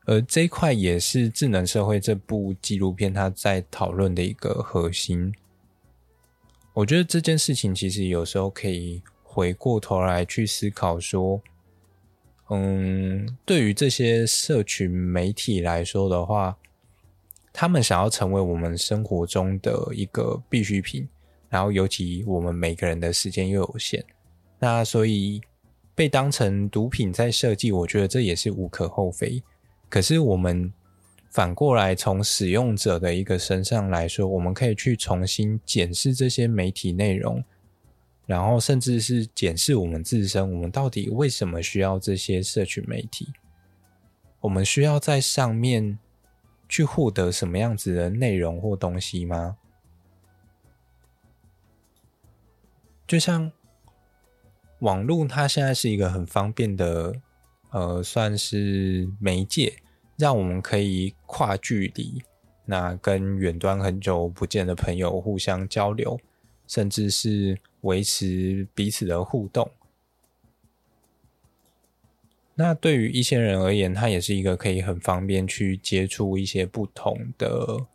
[0.06, 5.34] 而这一块也是《智能社会》这部纪录片它在讨论的一个核心。
[6.74, 9.02] 我觉得这件事情其实有时候可以
[9.39, 11.41] 回过头来去思考说，
[12.49, 16.58] 嗯，对于这些社群媒体来说的话，
[17.54, 21.08] 他们想要成为我们生活中的一个必需品，
[21.48, 24.04] 然后尤其我们每个人的时间又有限，
[24.60, 25.40] 那所以
[25.96, 29.42] 被当成毒品在设计，我觉得这也是无可厚非。
[29.87, 30.73] 可是，我们
[31.29, 37.42] 反过来从使用者的一个身上来说，我们可以去重新检视这些媒体内容，
[38.30, 43.34] 然后甚至是检视我们自身，我们到底为什么需要这些社群媒体？
[44.40, 45.98] 我们需要在上面
[46.67, 49.58] 去获得什么样子的内容或东西吗？
[53.08, 53.52] 就像
[54.82, 57.15] 网络，它现在是一个很方便的。
[57.71, 59.73] 呃，算是媒介，
[60.17, 62.19] 让我们可以跨距离，
[62.65, 66.19] 那跟远端很久不见的朋友互相交流，
[66.70, 69.70] 甚至是维持彼此的互动。
[72.54, 77.88] 那对于一些人而言，它也是一个可以很方便去接触一些不同的，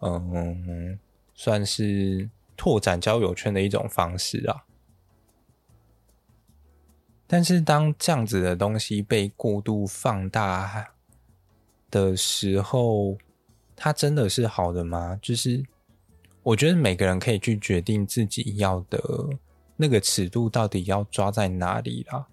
[0.00, 0.98] 嗯，
[1.34, 4.64] 算是拓展交友圈的一种方式啊。
[7.26, 10.92] 但是当这样子的东西被过度放大
[11.90, 13.16] 的时候，
[13.74, 15.18] 它真的是好的吗？
[15.22, 15.64] 就是
[16.44, 19.00] 我觉得每个人可以去决定自己要的
[19.76, 22.24] 那个尺度到底要抓在哪里啦。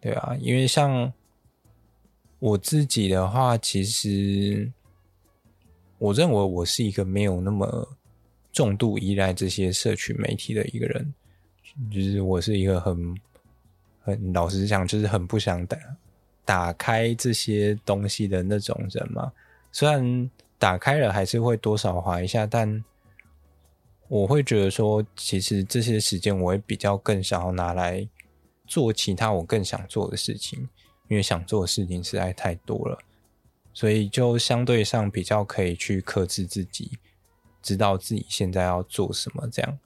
[0.00, 1.12] 对啊，因为像
[2.38, 4.72] 我自己的话，其实
[5.98, 7.86] 我认为我是一个没有那么
[8.50, 11.14] 重度依赖这些社群媒体的一个人，
[11.92, 13.14] 就是我是一个很
[14.00, 15.78] 很老实讲，就是很不想打
[16.46, 19.30] 打开这些东西的那种人嘛。
[19.70, 22.82] 虽然打开了还是会多少滑一下，但
[24.10, 28.06] 我会觉得说，其实这些时间我会比较更想要拿来。
[28.66, 30.68] 做其他我更想做的事情，
[31.08, 32.96] 因为想做的事情实在太多了，
[33.74, 36.92] 所以就相对上比较可以去克制自己，
[37.60, 39.48] 知道自己现在要做什么。
[39.50, 39.76] 这样，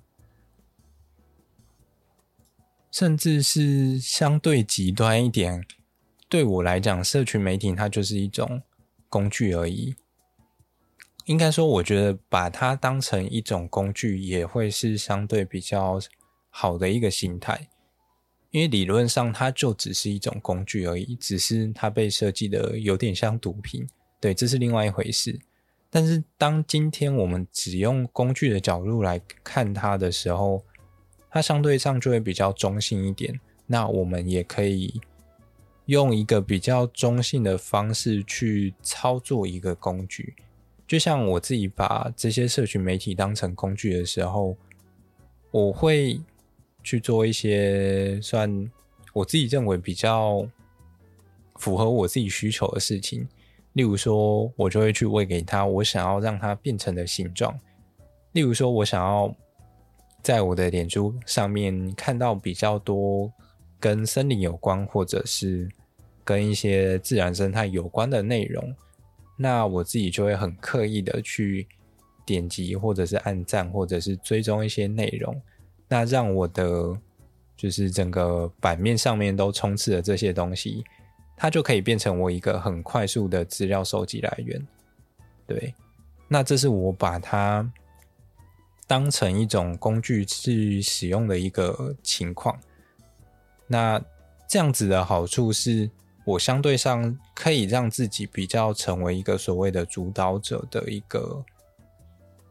[2.93, 5.64] 甚至是相对极端一点，
[6.29, 8.61] 对我来讲，社群媒体它就是一种
[9.09, 9.95] 工具而已。
[11.27, 15.99] 应该说，我觉得把它当成一种工具，也会是相对比较
[16.51, 17.68] 好的一个心态。
[18.51, 23.87] 因为理论上它就只是一种工具而已，只是它被设计的有点像毒品，
[24.20, 25.41] 对，这是另外一回事。
[25.91, 30.62] 但是当今天我们只用工具的角度来看它的时候，
[31.31, 33.41] 它相对上就会比较中性一点。
[33.66, 35.01] 那我们也可以
[35.87, 40.35] 用一个比较中性的方式去操作一个工具，
[40.87, 44.57] 就像我自己把这些社群媒体当成工具的时候，
[45.51, 46.20] 我会。
[46.87, 48.70] 去做一些算
[49.14, 50.47] 我自己认为比较
[51.57, 53.26] 符合我自己需求的事情，
[53.72, 57.59] 例如说，我就会去喂给他我想要让它变成的形状。
[58.32, 59.35] 例如说，我想要
[60.20, 63.32] 在我的脸书上面看到比较多
[63.80, 65.66] 跟森林有关，或者是
[66.22, 68.76] 跟一些自然生态有关的内容，
[69.37, 71.66] 那我自己就会很刻意的去
[72.24, 75.41] 点击，或者是按赞，或者是追踪一些内容。
[75.89, 76.99] 那让我的
[77.57, 80.85] 就是整个版面上面都充斥了这些东西，
[81.37, 84.66] 它就可以变成我一个很快速的资料收集来源。
[85.47, 85.74] 对，
[86.28, 87.70] 那这是我把它
[88.87, 92.59] 当成一种工具去使用的一个情况。
[93.66, 94.03] 那
[94.49, 95.91] 这样子的好处是
[96.25, 101.45] 我相对上可以让自己比较成为一个所谓的主导者的一个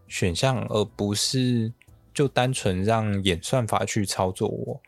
[0.08, 1.72] 选项，而不是。
[2.14, 4.80] 就单纯让演算法去操作我，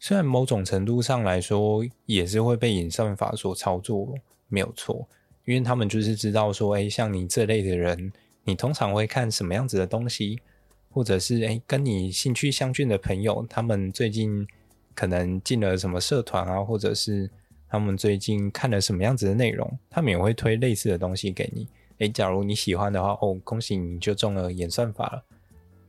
[0.00, 4.14] 虽然某种程度上来说也是会被演算法所操作，
[4.48, 5.06] 没有错，
[5.44, 8.10] 因为他们就是知道说，哎，像你这类的人，
[8.44, 10.40] 你通常会看什么样子的东西，
[10.88, 14.48] 或者是哎，跟你兴趣相近的朋友，他们最近
[14.94, 17.30] 可能进了什么社团啊，或者是
[17.78, 21.68] 他们最近看了什么样子的内容，他们也会推类似的东西给你。
[21.98, 25.22] 哎，假如你喜欢的话，哦，恭喜你就中了演算法了。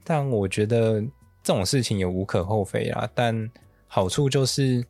[0.03, 1.01] 但我觉得
[1.41, 3.09] 这种事情也无可厚非啊。
[3.15, 3.49] 但
[3.87, 4.85] 好处就是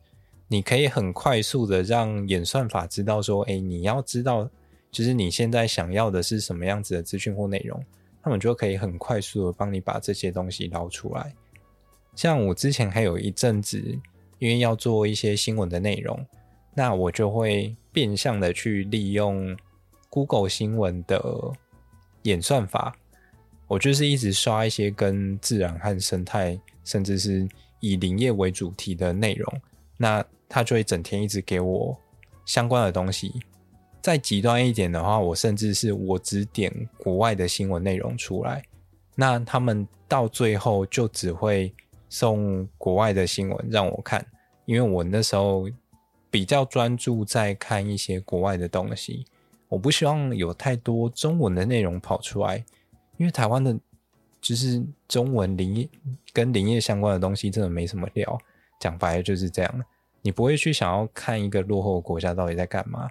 [0.48, 4.48] 你可以很快速的让演算法知道说，哎，你要知道，
[4.90, 7.80] 就是你现在想要的是什么样子的资讯或内容，
[8.22, 11.32] 他们就可以很快速的帮你把这些东西捞出来。
[12.16, 13.80] 像我之前还有一阵子，
[14.38, 16.24] 因为要做一些新闻的内容，
[16.78, 19.56] 那我就会变相的去利用
[20.10, 21.20] Google 新闻的
[22.22, 22.96] 演算法。
[23.66, 27.48] 我就是一直刷一些跟自然和生态，甚至是
[27.80, 29.60] 以林业为主题的内容，
[29.96, 31.98] 那它就会整天一直给我
[32.46, 33.34] 相关的东西。
[34.00, 38.62] 再极端一点的话，我甚至是我只点国外的新闻内容出来，
[39.16, 41.74] 那他们到最后就只会
[42.08, 44.24] 送国外的新闻让我看，
[44.64, 45.68] 因为我那时候
[46.30, 49.24] 比较专注在看一些国外的东西，
[49.68, 52.64] 我不希望有太多中文的内容跑出来。
[53.16, 53.76] 因为台湾的，
[54.40, 55.88] 就是中文林业
[56.32, 58.38] 跟林业相关的东西，真的没什么料。
[58.78, 59.84] 讲白了就是这样，
[60.22, 63.10] 你不会去想要看一个落后国家到底在干嘛。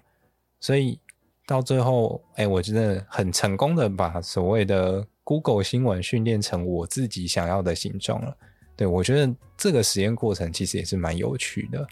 [0.61, 0.97] 所以
[1.45, 8.37] 到最后，哎，我真的很成功的把所谓的 Google 新闻训练成我自己想要的形状了。
[8.77, 11.85] 对，我觉得这个实验过程其实也是蛮有趣的。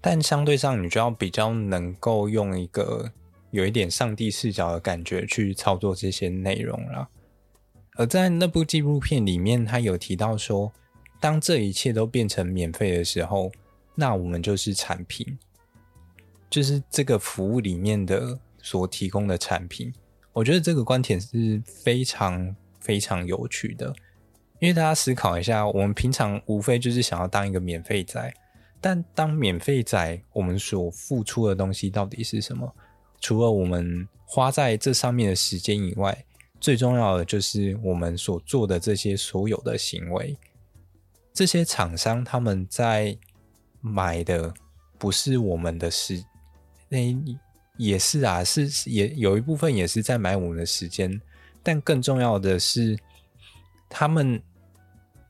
[0.00, 3.12] 但相对上，你就要比较能够用一个
[3.50, 7.08] 有一点上帝视角的感觉去操作这些内容了。
[7.96, 10.72] 而在那部纪录片里面，他有提到说，
[11.20, 13.52] 当这一切都变成免费的时候，
[13.94, 15.38] 那我们就是产品，
[16.48, 19.92] 就是这个服务里面的所提供的产品。
[20.32, 23.92] 我觉得这个观点是非常非常有趣的，
[24.60, 28.32] 因为大家思考一下，我们平常无非就是想要当一个免费仔，
[28.80, 32.74] 但当免费仔，我们所付出的东西到底是什么？
[33.20, 36.24] 除了我们花在这上面的时间以外，
[36.58, 40.36] 最重要的就是我们所做的这些所有的行为。
[41.32, 43.16] 这些厂商他们在
[43.80, 44.52] 买的
[44.98, 46.24] 不是我们的时，
[46.88, 46.98] 那
[47.76, 51.20] 也是啊，是也有一部分也是在买我们的时间，
[51.62, 52.98] 但更重要的是，
[53.88, 54.42] 他们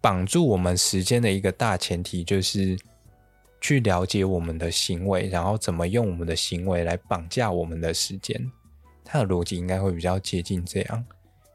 [0.01, 2.77] 绑住我们时间的一个大前提就是
[3.61, 8.51] 去了解我们的行为，然后怎么用我们的行为来绑架我们的时间。
[9.05, 11.05] 他的逻辑应该会比较接近这样。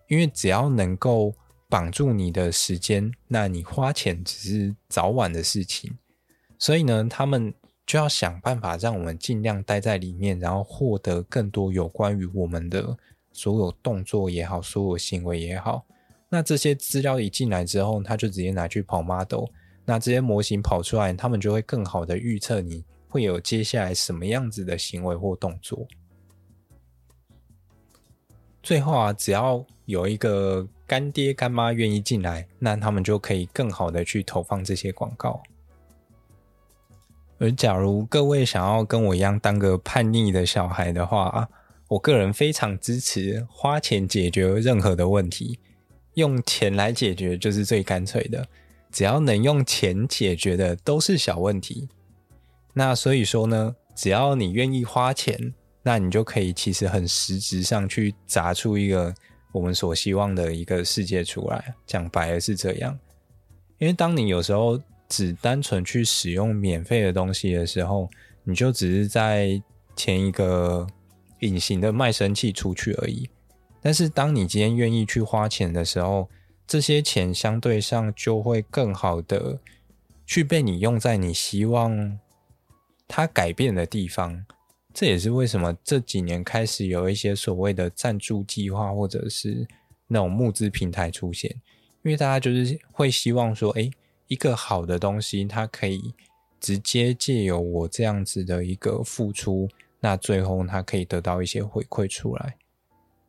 [0.07, 1.33] 因为只要能够
[1.67, 5.97] 绑住你的时间，那你花钱只是早晚的事情。
[6.59, 7.53] 所以呢，他们
[7.85, 12.95] 就要想办法让我们尽量待在里面，然后获得更多有关于我们的
[13.31, 15.85] 所有动作也好，所有行为也好。
[16.29, 19.45] 那这些资料一进来之后，他就直接拿去跑 model。
[19.85, 25.87] 那这些模型跑出来，他们就会更好的预测你会有接下来什么样子的行为或动作。
[28.63, 35.43] 最后啊，只要有一个干爹干妈愿意进来，那他们就可以更好的去投放这些广告。
[37.37, 41.47] 而假如各位想要跟我一样当个叛逆的小孩的话，
[41.89, 45.59] 我个人非常支持花钱解决任何的问题，
[46.15, 48.47] 用钱来解决就是最干脆的。
[48.95, 51.89] 只要能用钱解决的都是小问题。
[52.73, 55.53] 那所以说呢，只要你愿意花钱。
[55.87, 59.13] 那你就可以其实很实质上去砸出一个
[59.51, 61.75] 我们所希望的一个世界出来。
[61.85, 62.97] 讲白了是这样，
[63.77, 68.09] 因为当你有时候只单纯去使用免费的东西的时候，
[68.43, 69.61] 你就只是在
[69.95, 70.87] 填一个
[71.41, 73.29] 隐形的卖身契出去而已。
[73.79, 76.27] 但是当你今天愿意去花钱的时候，
[76.67, 79.59] 这些钱相对上就会更好的
[80.25, 82.19] 去被你用在你希望
[83.07, 84.45] 它改变的地方。
[84.93, 89.67] 这也是为什么这几年开始有一些所谓的赞助计划，或者是
[90.07, 91.51] 那种募资平台出现，
[92.03, 93.91] 因为大家就是会希望说，哎，
[94.27, 96.13] 一个好的东西，它可以
[96.61, 99.67] 直接借由我这样子的一个付出，
[99.99, 102.55] 那最后它可以得到一些回馈出来。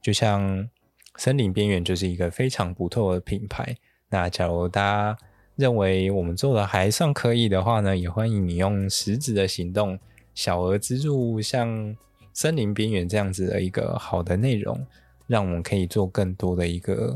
[0.01, 0.71] 就像
[1.17, 3.77] 森林边缘就是一个非常不错的品牌。
[4.09, 5.19] 那假如大家
[5.57, 9.99] 认为我们做的还算可以的话呢，也欢迎你用实质的行动。
[10.35, 11.97] 小额资助像
[12.35, 14.87] 森林边缘这样子的一个好的内容，
[15.27, 17.15] 让我们可以做更多的一个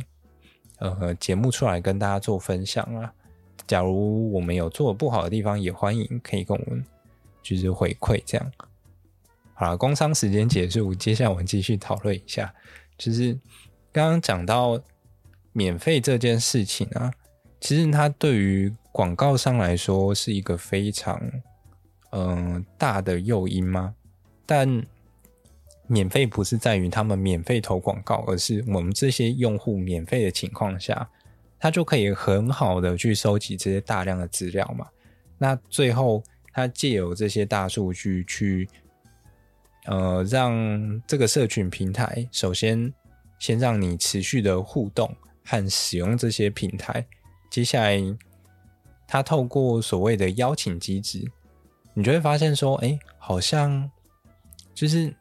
[0.79, 3.13] 呃节目出来跟大家做分享啊。
[3.67, 6.83] 假如我们有做的不好的地方，也欢迎可以跟我们
[7.43, 8.53] 就是回馈这样。
[9.53, 12.53] 好了，工商时间结束，接下来我们继续讨论一下，
[12.97, 13.39] 就是
[13.93, 14.81] 刚刚讲到
[15.53, 17.13] 免费这件事情啊，
[17.61, 21.21] 其实它对于广告商来说是一个非常。
[22.13, 23.95] 嗯、大的诱因吗？
[24.45, 24.85] 但
[25.87, 31.09] 免费不是在于他们免费投广告，而是我们这些用户免费的情况下，
[31.57, 34.89] 他就可以很好的去收集这些大量的资料嘛。
[35.39, 36.21] 那最后，
[36.53, 38.69] 他借由这些大数据去，
[39.85, 42.93] 呃，让这个社群平台首先
[43.41, 45.13] 先让你持续的互动
[45.45, 47.05] 和使用这些平台，
[47.51, 48.01] 接下来
[49.09, 51.29] 他透过所谓的邀请机制。
[51.95, 53.91] 你就会发现说，哎，好像
[54.73, 55.13] 就是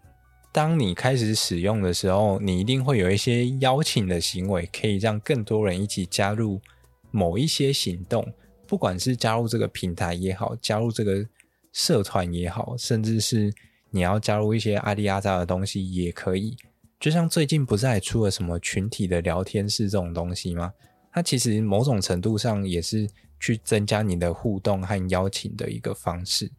[0.52, 6.62] 当你开始使用的时候，你一定会有一些邀请的行为，可以让更多人一起加入
[7.10, 8.32] 某一些行动，
[8.68, 11.26] 不管是加入这个平台也好，加入这个
[11.74, 13.52] 社团也好，甚至是
[13.90, 16.56] 你要加入一些阿里阿扎的东西也可以。
[17.00, 20.74] 就像最近不是还出了什么群体的聊天室这种东西吗？
[21.12, 23.10] 它其实某种程度上也是。
[23.42, 26.52] 去增加你的互动和邀请的一个方式。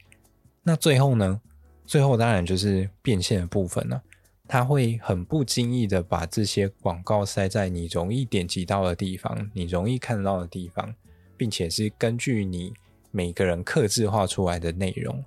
[0.63, 1.39] 那最后呢？
[1.85, 4.03] 最后当然就是变现的部分了。
[4.49, 10.95] 它会很不经意的把这些广告塞在你容易点击到的地方，你容易看到的地方，
[11.37, 12.73] 并且是根据你
[13.11, 15.23] 每个人客制化出来的内容。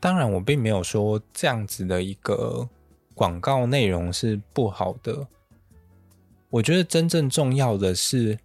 [0.00, 2.68] 当然，我并没有说这样子的一个
[3.14, 5.26] 广告内容是不好的。
[6.50, 8.38] 我觉得真正重要的是。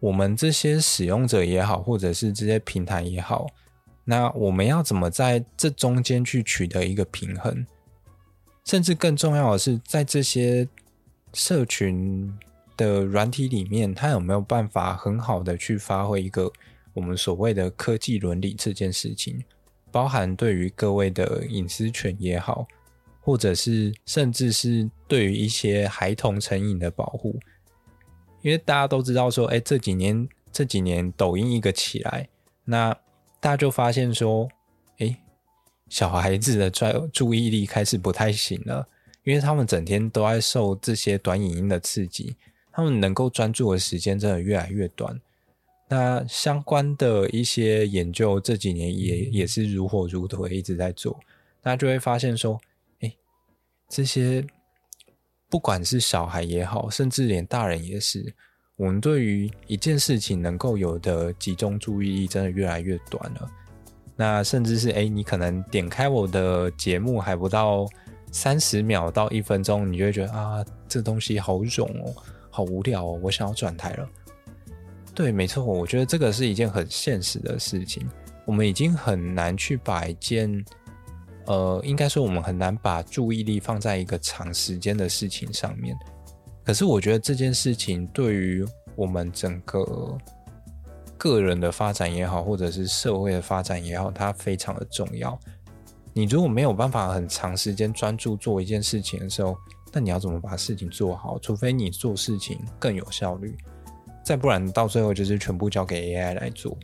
[0.00, 3.46] 我们这些使用者也好，或者是这些平台也好，
[4.04, 7.64] 那我们要怎么在这中间去取得一个平衡？
[8.64, 10.68] 甚至更重要的是，在这些
[11.32, 12.36] 社群
[12.76, 16.50] 的软体里面，它有没有办法很好的去发挥一个
[16.94, 19.44] 我们所谓的科技伦理这件事情？
[19.92, 22.66] 包含对于各位的隐私权也好，
[23.20, 27.38] 或者是甚至是对于一些孩童成瘾的保护，
[28.40, 32.28] 因为大家都知道说，哎，这几年这几年抖音一个起来，
[32.64, 32.92] 那
[33.38, 34.48] 大家就发现说，
[34.98, 35.16] 哎，
[35.88, 38.88] 小孩子的专注意力开始不太行了，
[39.24, 42.34] 因为他们整天都在受这些短影音的刺激，
[42.72, 45.20] 他们能够专注的时间真的越来越短。
[45.94, 51.20] 那相关的一些研究这几年也也是如火如荼一直在做，
[51.60, 52.58] 大家就会发现说，
[53.00, 53.14] 哎，
[53.90, 54.42] 这些
[55.50, 58.34] 不管是小孩也好，甚至连大人也是，
[58.76, 63.50] 我们对于一件事情能够有的集中注意力真的越来越短了。
[64.16, 67.86] 那甚至是哎，你可能点开我的节目还不到
[68.30, 72.14] 三十秒到一分钟，你就会觉得啊，这东西好冗哦，
[72.48, 74.08] 好无聊哦，我想要转台了。
[75.14, 78.08] 对，没错，我觉得这个是一件很现实的事情。
[78.46, 80.64] 我们已经很难去把一件，
[81.46, 85.96] 呃，应该说我们很难把注意力放在一个长时间的事情上面。
[86.64, 88.64] 可是我觉得这件事情对于
[88.96, 90.18] 我们整个
[91.18, 95.38] 个人的发展也好，或者是社会的发展也好，它非常的重要。
[96.14, 99.56] 你如果没有办法很长时间专注做一件事情的时候，
[99.92, 101.38] 那你要怎么把事情做好？
[101.38, 103.56] 除非你做事情更有效率。
[104.22, 106.76] 再不然，到最后就是全部交给 AI 来做。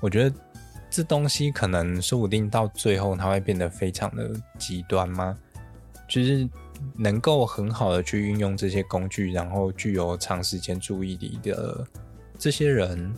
[0.00, 0.36] 我觉得
[0.88, 5.38] 这东西可能说不定到最后它会变得非常的极端吗？
[6.08, 6.48] 就是
[6.96, 11.86] 能够很好的去运用这些工具，然后具有长时间注意力的
[12.38, 13.14] 这些人，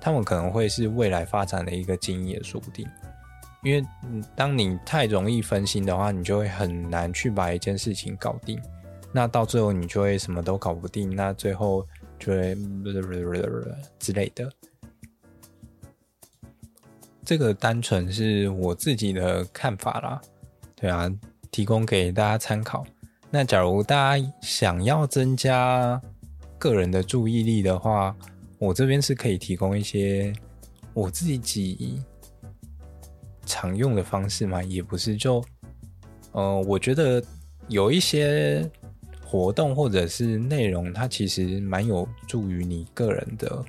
[0.00, 2.86] 他们可能会是未来发展的一个精英也说不定。
[3.64, 3.84] 因为
[4.36, 8.60] 当你太容易分心的话，你就会很难去把一件事情搞定。
[9.10, 11.84] 那到最后你就会什么都搞不定，那最后
[12.18, 12.54] 就会
[13.98, 14.52] 之类的。
[17.24, 20.20] 这个单纯是我自己的看法啦，
[20.76, 21.10] 对啊，
[21.50, 22.86] 提供给大家参考。
[23.30, 26.00] 那假如大家想要增加
[26.58, 28.14] 个人的注意力的话，
[28.58, 30.32] 我这边是可以提供一些
[30.92, 32.02] 我自己
[33.46, 35.42] 常用的方式嘛，也不是就，
[36.32, 37.22] 呃，我觉得
[37.68, 38.70] 有一些。
[39.30, 43.62] 活动或者是内容，它其实蛮有助于你个人的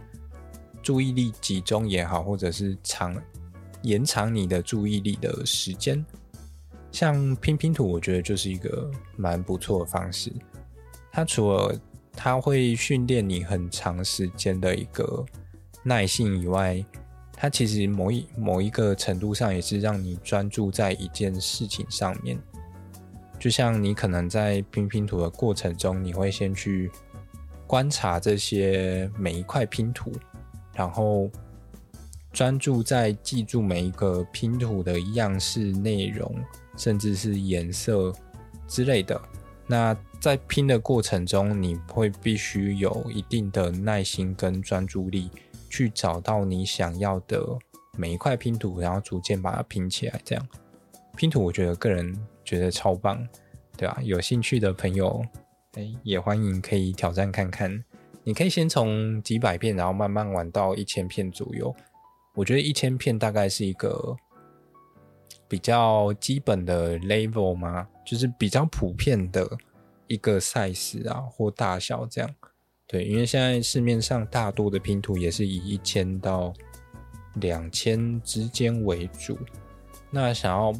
[0.81, 3.13] 注意力集中也好，或者是长
[3.81, 6.03] 延长你的注意力的时间。
[6.93, 10.31] 像拼拼图，我觉得就是一个蛮不错的方式。
[11.11, 11.77] 它除了
[12.13, 15.25] 它会训练你很长时间的一个
[15.83, 16.81] 耐性以外，
[17.33, 22.39] 它其实某一某一个程度上也是让你专注在一件事情上面。
[23.39, 26.91] 就像你可能在拼拼图的过程中，你会先去
[27.65, 30.11] 观察这些每一块拼图，
[30.73, 31.29] 然后
[32.33, 36.35] 专注在记住每一个拼图的样式、内容，
[36.75, 38.13] 甚至是颜色
[38.67, 39.19] 之类的。
[39.65, 45.31] 那在拼的过程中，你会必须有一定的耐心跟专注力，
[45.69, 47.41] 去找到你想要的
[47.95, 50.19] 每一块拼图，然后逐渐把它拼起来。
[50.25, 50.47] 这样
[51.15, 52.13] 拼图，我觉得个人。
[52.49, 53.23] 觉得超棒，
[53.77, 53.99] 对吧？
[54.01, 55.23] 有兴趣的朋友，
[55.73, 57.85] 哎，也欢迎可以挑战看看。
[58.23, 61.71] 你可以先从几百片，然后慢慢玩到一千片左右。
[62.33, 64.17] 我觉得一千片大概是一个
[65.47, 69.47] 比较基本的 level 嘛，就是比较普遍的
[70.07, 72.35] 一个 size 啊或大小这样。
[72.87, 76.51] 对，因为现在市面上大多的拼图也是以一千到
[77.35, 79.37] 两千之间为主。
[80.09, 80.73] 那想要。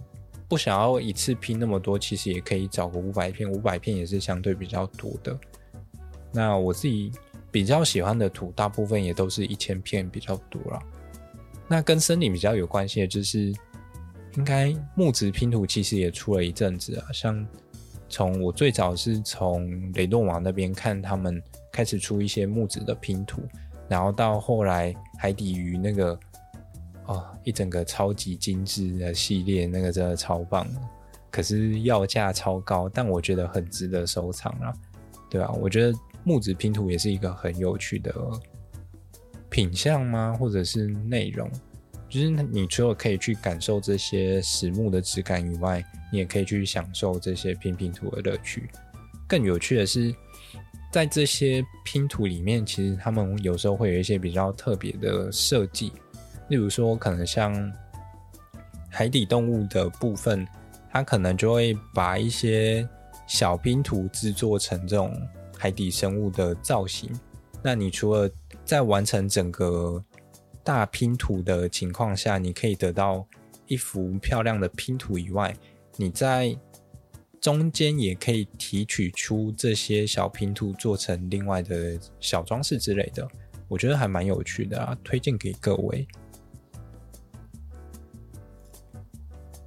[0.49, 5.39] 不想要一次拼那么多，其实也可以找个五百片，五百片也是相对比较多的。
[6.33, 7.11] 那我自己
[7.51, 10.81] 比较喜欢的图，大部分也都是一千片比较多了。
[11.67, 13.53] 那跟森林比较有关系的就是，
[14.37, 17.05] 应该木质拼图其实也出了一阵子啊。
[17.13, 17.47] 像
[18.09, 21.39] 从我最早是从雷诺瓦那边看他们
[21.71, 23.43] 开始出一些木质的拼图，
[23.87, 26.19] 然后到后来海底鱼那个。
[27.10, 30.68] 哦，一整个超级精致的系列，那个真的超棒，
[31.32, 34.72] 可是要价超高，但我觉得很值得收藏啊，
[35.28, 38.14] 对啊，我觉得木子拼图也是一个很有趣的
[39.49, 40.38] 品相吗？
[40.39, 41.49] 或者是内容？
[42.07, 48.70] 就是你除了可以去感受这些实木的质感以外，你也可以去享受这些拼拼图的乐趣。
[49.28, 50.14] 更有趣的是，
[50.91, 55.91] 在这些拼图里面，其实他们有时候会有一些比较特别的设计，
[56.49, 57.71] 例如说，可能像
[58.89, 60.47] 海底动物的部分，
[60.91, 62.87] 它可能就会把一些
[63.27, 65.15] 小拼图制作成这种
[65.57, 67.09] 海底生物的造型。
[67.61, 68.29] 那你除了
[68.65, 70.03] 在完成整个
[70.63, 73.25] 大拼图的情况下，你可以得到
[73.67, 75.55] 一幅漂亮的拼图以外，
[75.97, 76.57] 你在
[77.39, 83.27] 中间也可以提取出这些小拼图，做成另外的小装饰之类的，
[83.67, 86.07] 我觉得还蛮有趣的啊，推荐给各位。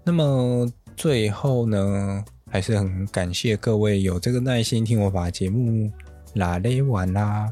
[0.04, 5.90] 那么最后呢，还是很感谢各位有这个耐心听我把节目
[6.34, 7.50] 拉勒完啦。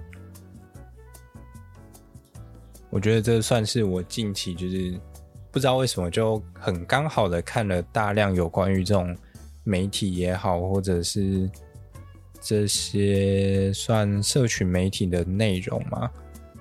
[2.91, 4.99] 我觉得这算是我近期就是
[5.51, 9.17] 不知道为什么就很刚好的看了大量有关于这种。
[9.63, 11.49] 媒体也好，或者是
[12.41, 16.11] 这些算社群媒体的内容嘛？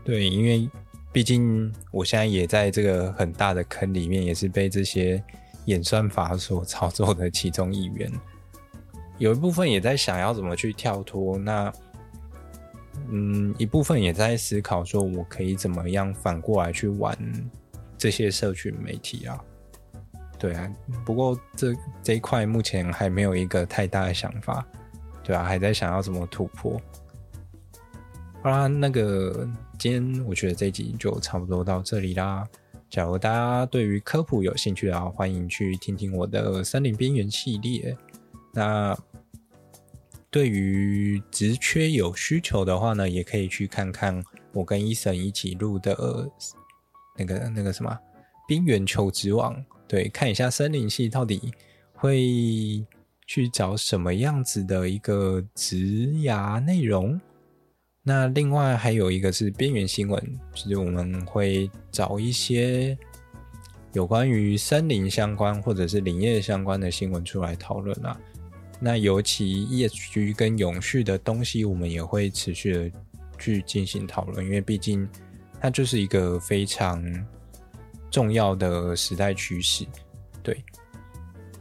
[0.03, 0.69] 对，因为
[1.11, 5.23] 毕竟我现在也在这个很大的坑里面，也是被这些
[5.69, 8.11] 演算法所操作的其中一员。
[9.19, 11.71] 有一部分也在想要怎么去跳脱，那
[13.09, 17.17] 嗯，一部分也在思考说我可以怎么样反过来去玩
[17.97, 19.39] 这些社群媒体啊。
[20.37, 20.73] 对啊，
[21.05, 24.65] 不过这这一块目前还没有一个太大的想法，
[25.21, 26.79] 对啊，还在想要怎么突破。
[28.41, 29.45] 好啦，那个
[29.77, 32.47] 今天我觉得这一集就差不多到这里啦。
[32.89, 37.95] 假如大家对于科普有兴趣的话，欢迎去听听我的森林边缘系列。
[38.51, 38.97] 那
[40.31, 45.95] 对于职缺有需求的话呢，也可以去看看我跟伊森一起录的
[47.15, 47.95] 那个那个什么
[48.47, 49.63] 边缘求职网。
[49.87, 51.53] 对，看一下森林系到底
[51.93, 52.83] 会
[53.27, 55.75] 去找什么样子的一个职
[56.23, 57.19] 涯内容。
[58.03, 62.97] 那另外还有一个是边缘新闻，就是我们会找一些
[63.93, 68.19] 有关于森林相关或者是林业相关的新闻出来讨论啊。
[68.79, 72.91] 那尤其 ESG 跟永续的东西，我们也会持续的
[73.37, 75.07] 去进行讨论，因为毕竟
[75.59, 77.03] 它就是一个非常。
[78.11, 79.85] 重要的时代趋势，
[80.41, 80.63] 对。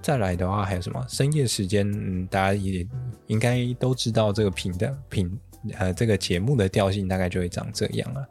[0.01, 1.05] 再来的话还有什么？
[1.07, 2.89] 深夜时间，嗯，大家也
[3.27, 5.39] 应该都知道这个频的频
[5.79, 8.27] 呃，这个节目的调性大概就会长这样了。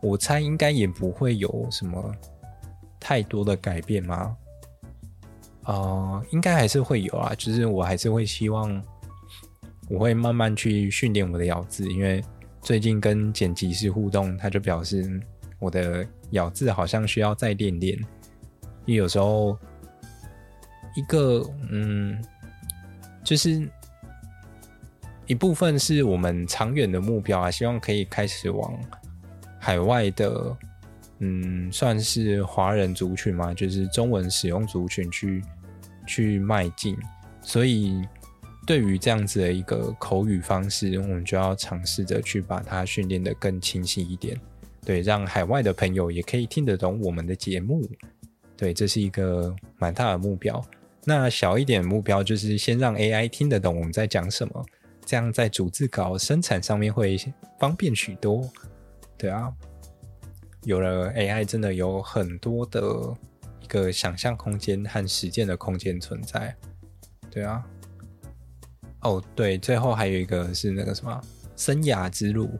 [0.00, 2.14] 我猜应该也不会有什么
[3.00, 4.36] 太多的改变吗？
[5.62, 8.82] 啊、应该还是会有啊，就是我还是会希望
[9.88, 12.24] 我会慢慢去训练我的咬字，因为
[12.62, 15.20] 最近跟剪辑师互动，他就表示
[15.58, 16.06] 我的。
[16.32, 17.96] 咬字好像需要再练练，
[18.84, 19.58] 因为有时候
[20.94, 22.22] 一个嗯，
[23.24, 23.66] 就是
[25.28, 28.76] 一部分是我们长远的目标啊，希望可以开始往
[29.60, 30.56] 海外的
[31.18, 35.42] 嗯，算是华人族群嘛，就是中文使用族群去
[36.06, 36.96] 去迈进。
[37.42, 38.02] 所以
[38.66, 44.38] 对于这样子的一个口语方式，我们就要尝试着去把它训练得更清晰一点。
[44.84, 47.86] 对，让海外的朋友也可以听得懂我们的节目。
[48.56, 50.64] 对，这是一个蛮大的目标。
[51.04, 54.64] 那小一点目标就是先让 AI 听得懂我们在讲什么，
[55.08, 57.16] 这样在逐字稿生产上面会
[57.58, 58.46] 方便许多。
[59.16, 59.50] 对啊，
[60.64, 62.82] 有了 AI，真的有很多的
[63.62, 66.54] 一个想象空间和实践的空间存在。
[67.30, 67.64] 对啊。
[69.00, 71.18] 哦，对，最后还有一个是那个什么
[71.56, 72.50] 生涯之路。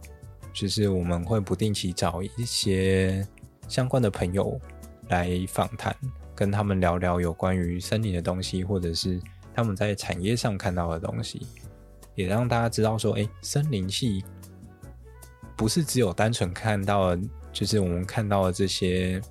[0.51, 3.29] 就是我们会不定期找一些
[3.69, 4.59] 相关的朋友
[5.09, 5.95] 来访谈，
[6.35, 9.21] 跟他们聊聊有关于森林的东西，或者是
[9.55, 11.47] 他们在产业上看到的东西，
[12.19, 14.25] 也让大家知道说，哎，森林系
[15.57, 17.17] 不是只有单纯看到，
[17.53, 19.23] 就是我们看到的这些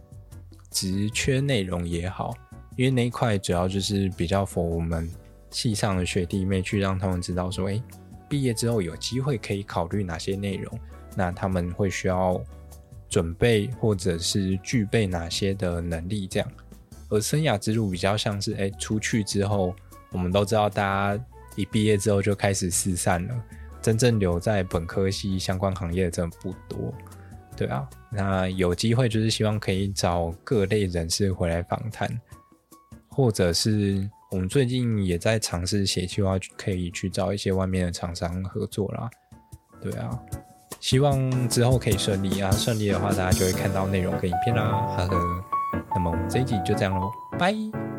[0.71, 2.33] 职缺内容也好，
[2.77, 5.05] 因为那一块主要就是比较 for 我们
[5.49, 7.83] 系上的学弟妹去让他们知道说，哎，
[8.29, 10.79] 毕业之后有机会可以考虑哪些内容。
[11.13, 12.41] 那他们会需要
[13.09, 16.25] 准备或者是具备哪些的能力？
[16.25, 16.49] 这样，
[17.09, 19.75] 而生涯之路比较像是，哎，出去之后，
[20.13, 20.83] 我们都知道，大
[21.17, 21.25] 家
[21.57, 23.35] 一毕业之后就开始四散了，
[23.81, 26.93] 真正留在本科系相关行业的真的不多，
[27.57, 27.85] 对啊。
[28.09, 32.09] 那有机会就是希望可以找各类人士回来访谈，
[33.09, 39.09] 或者是我们最近也在尝试写计划，可以去找一些外面的厂商合作啦，
[39.81, 40.17] 对啊。
[40.79, 42.51] 希望之后可以顺利啊！
[42.51, 44.63] 顺利的话，大家就会看到内容跟影片啦。
[44.95, 45.17] 好的，
[45.95, 47.96] 那么我们这一集就这样喽，拜。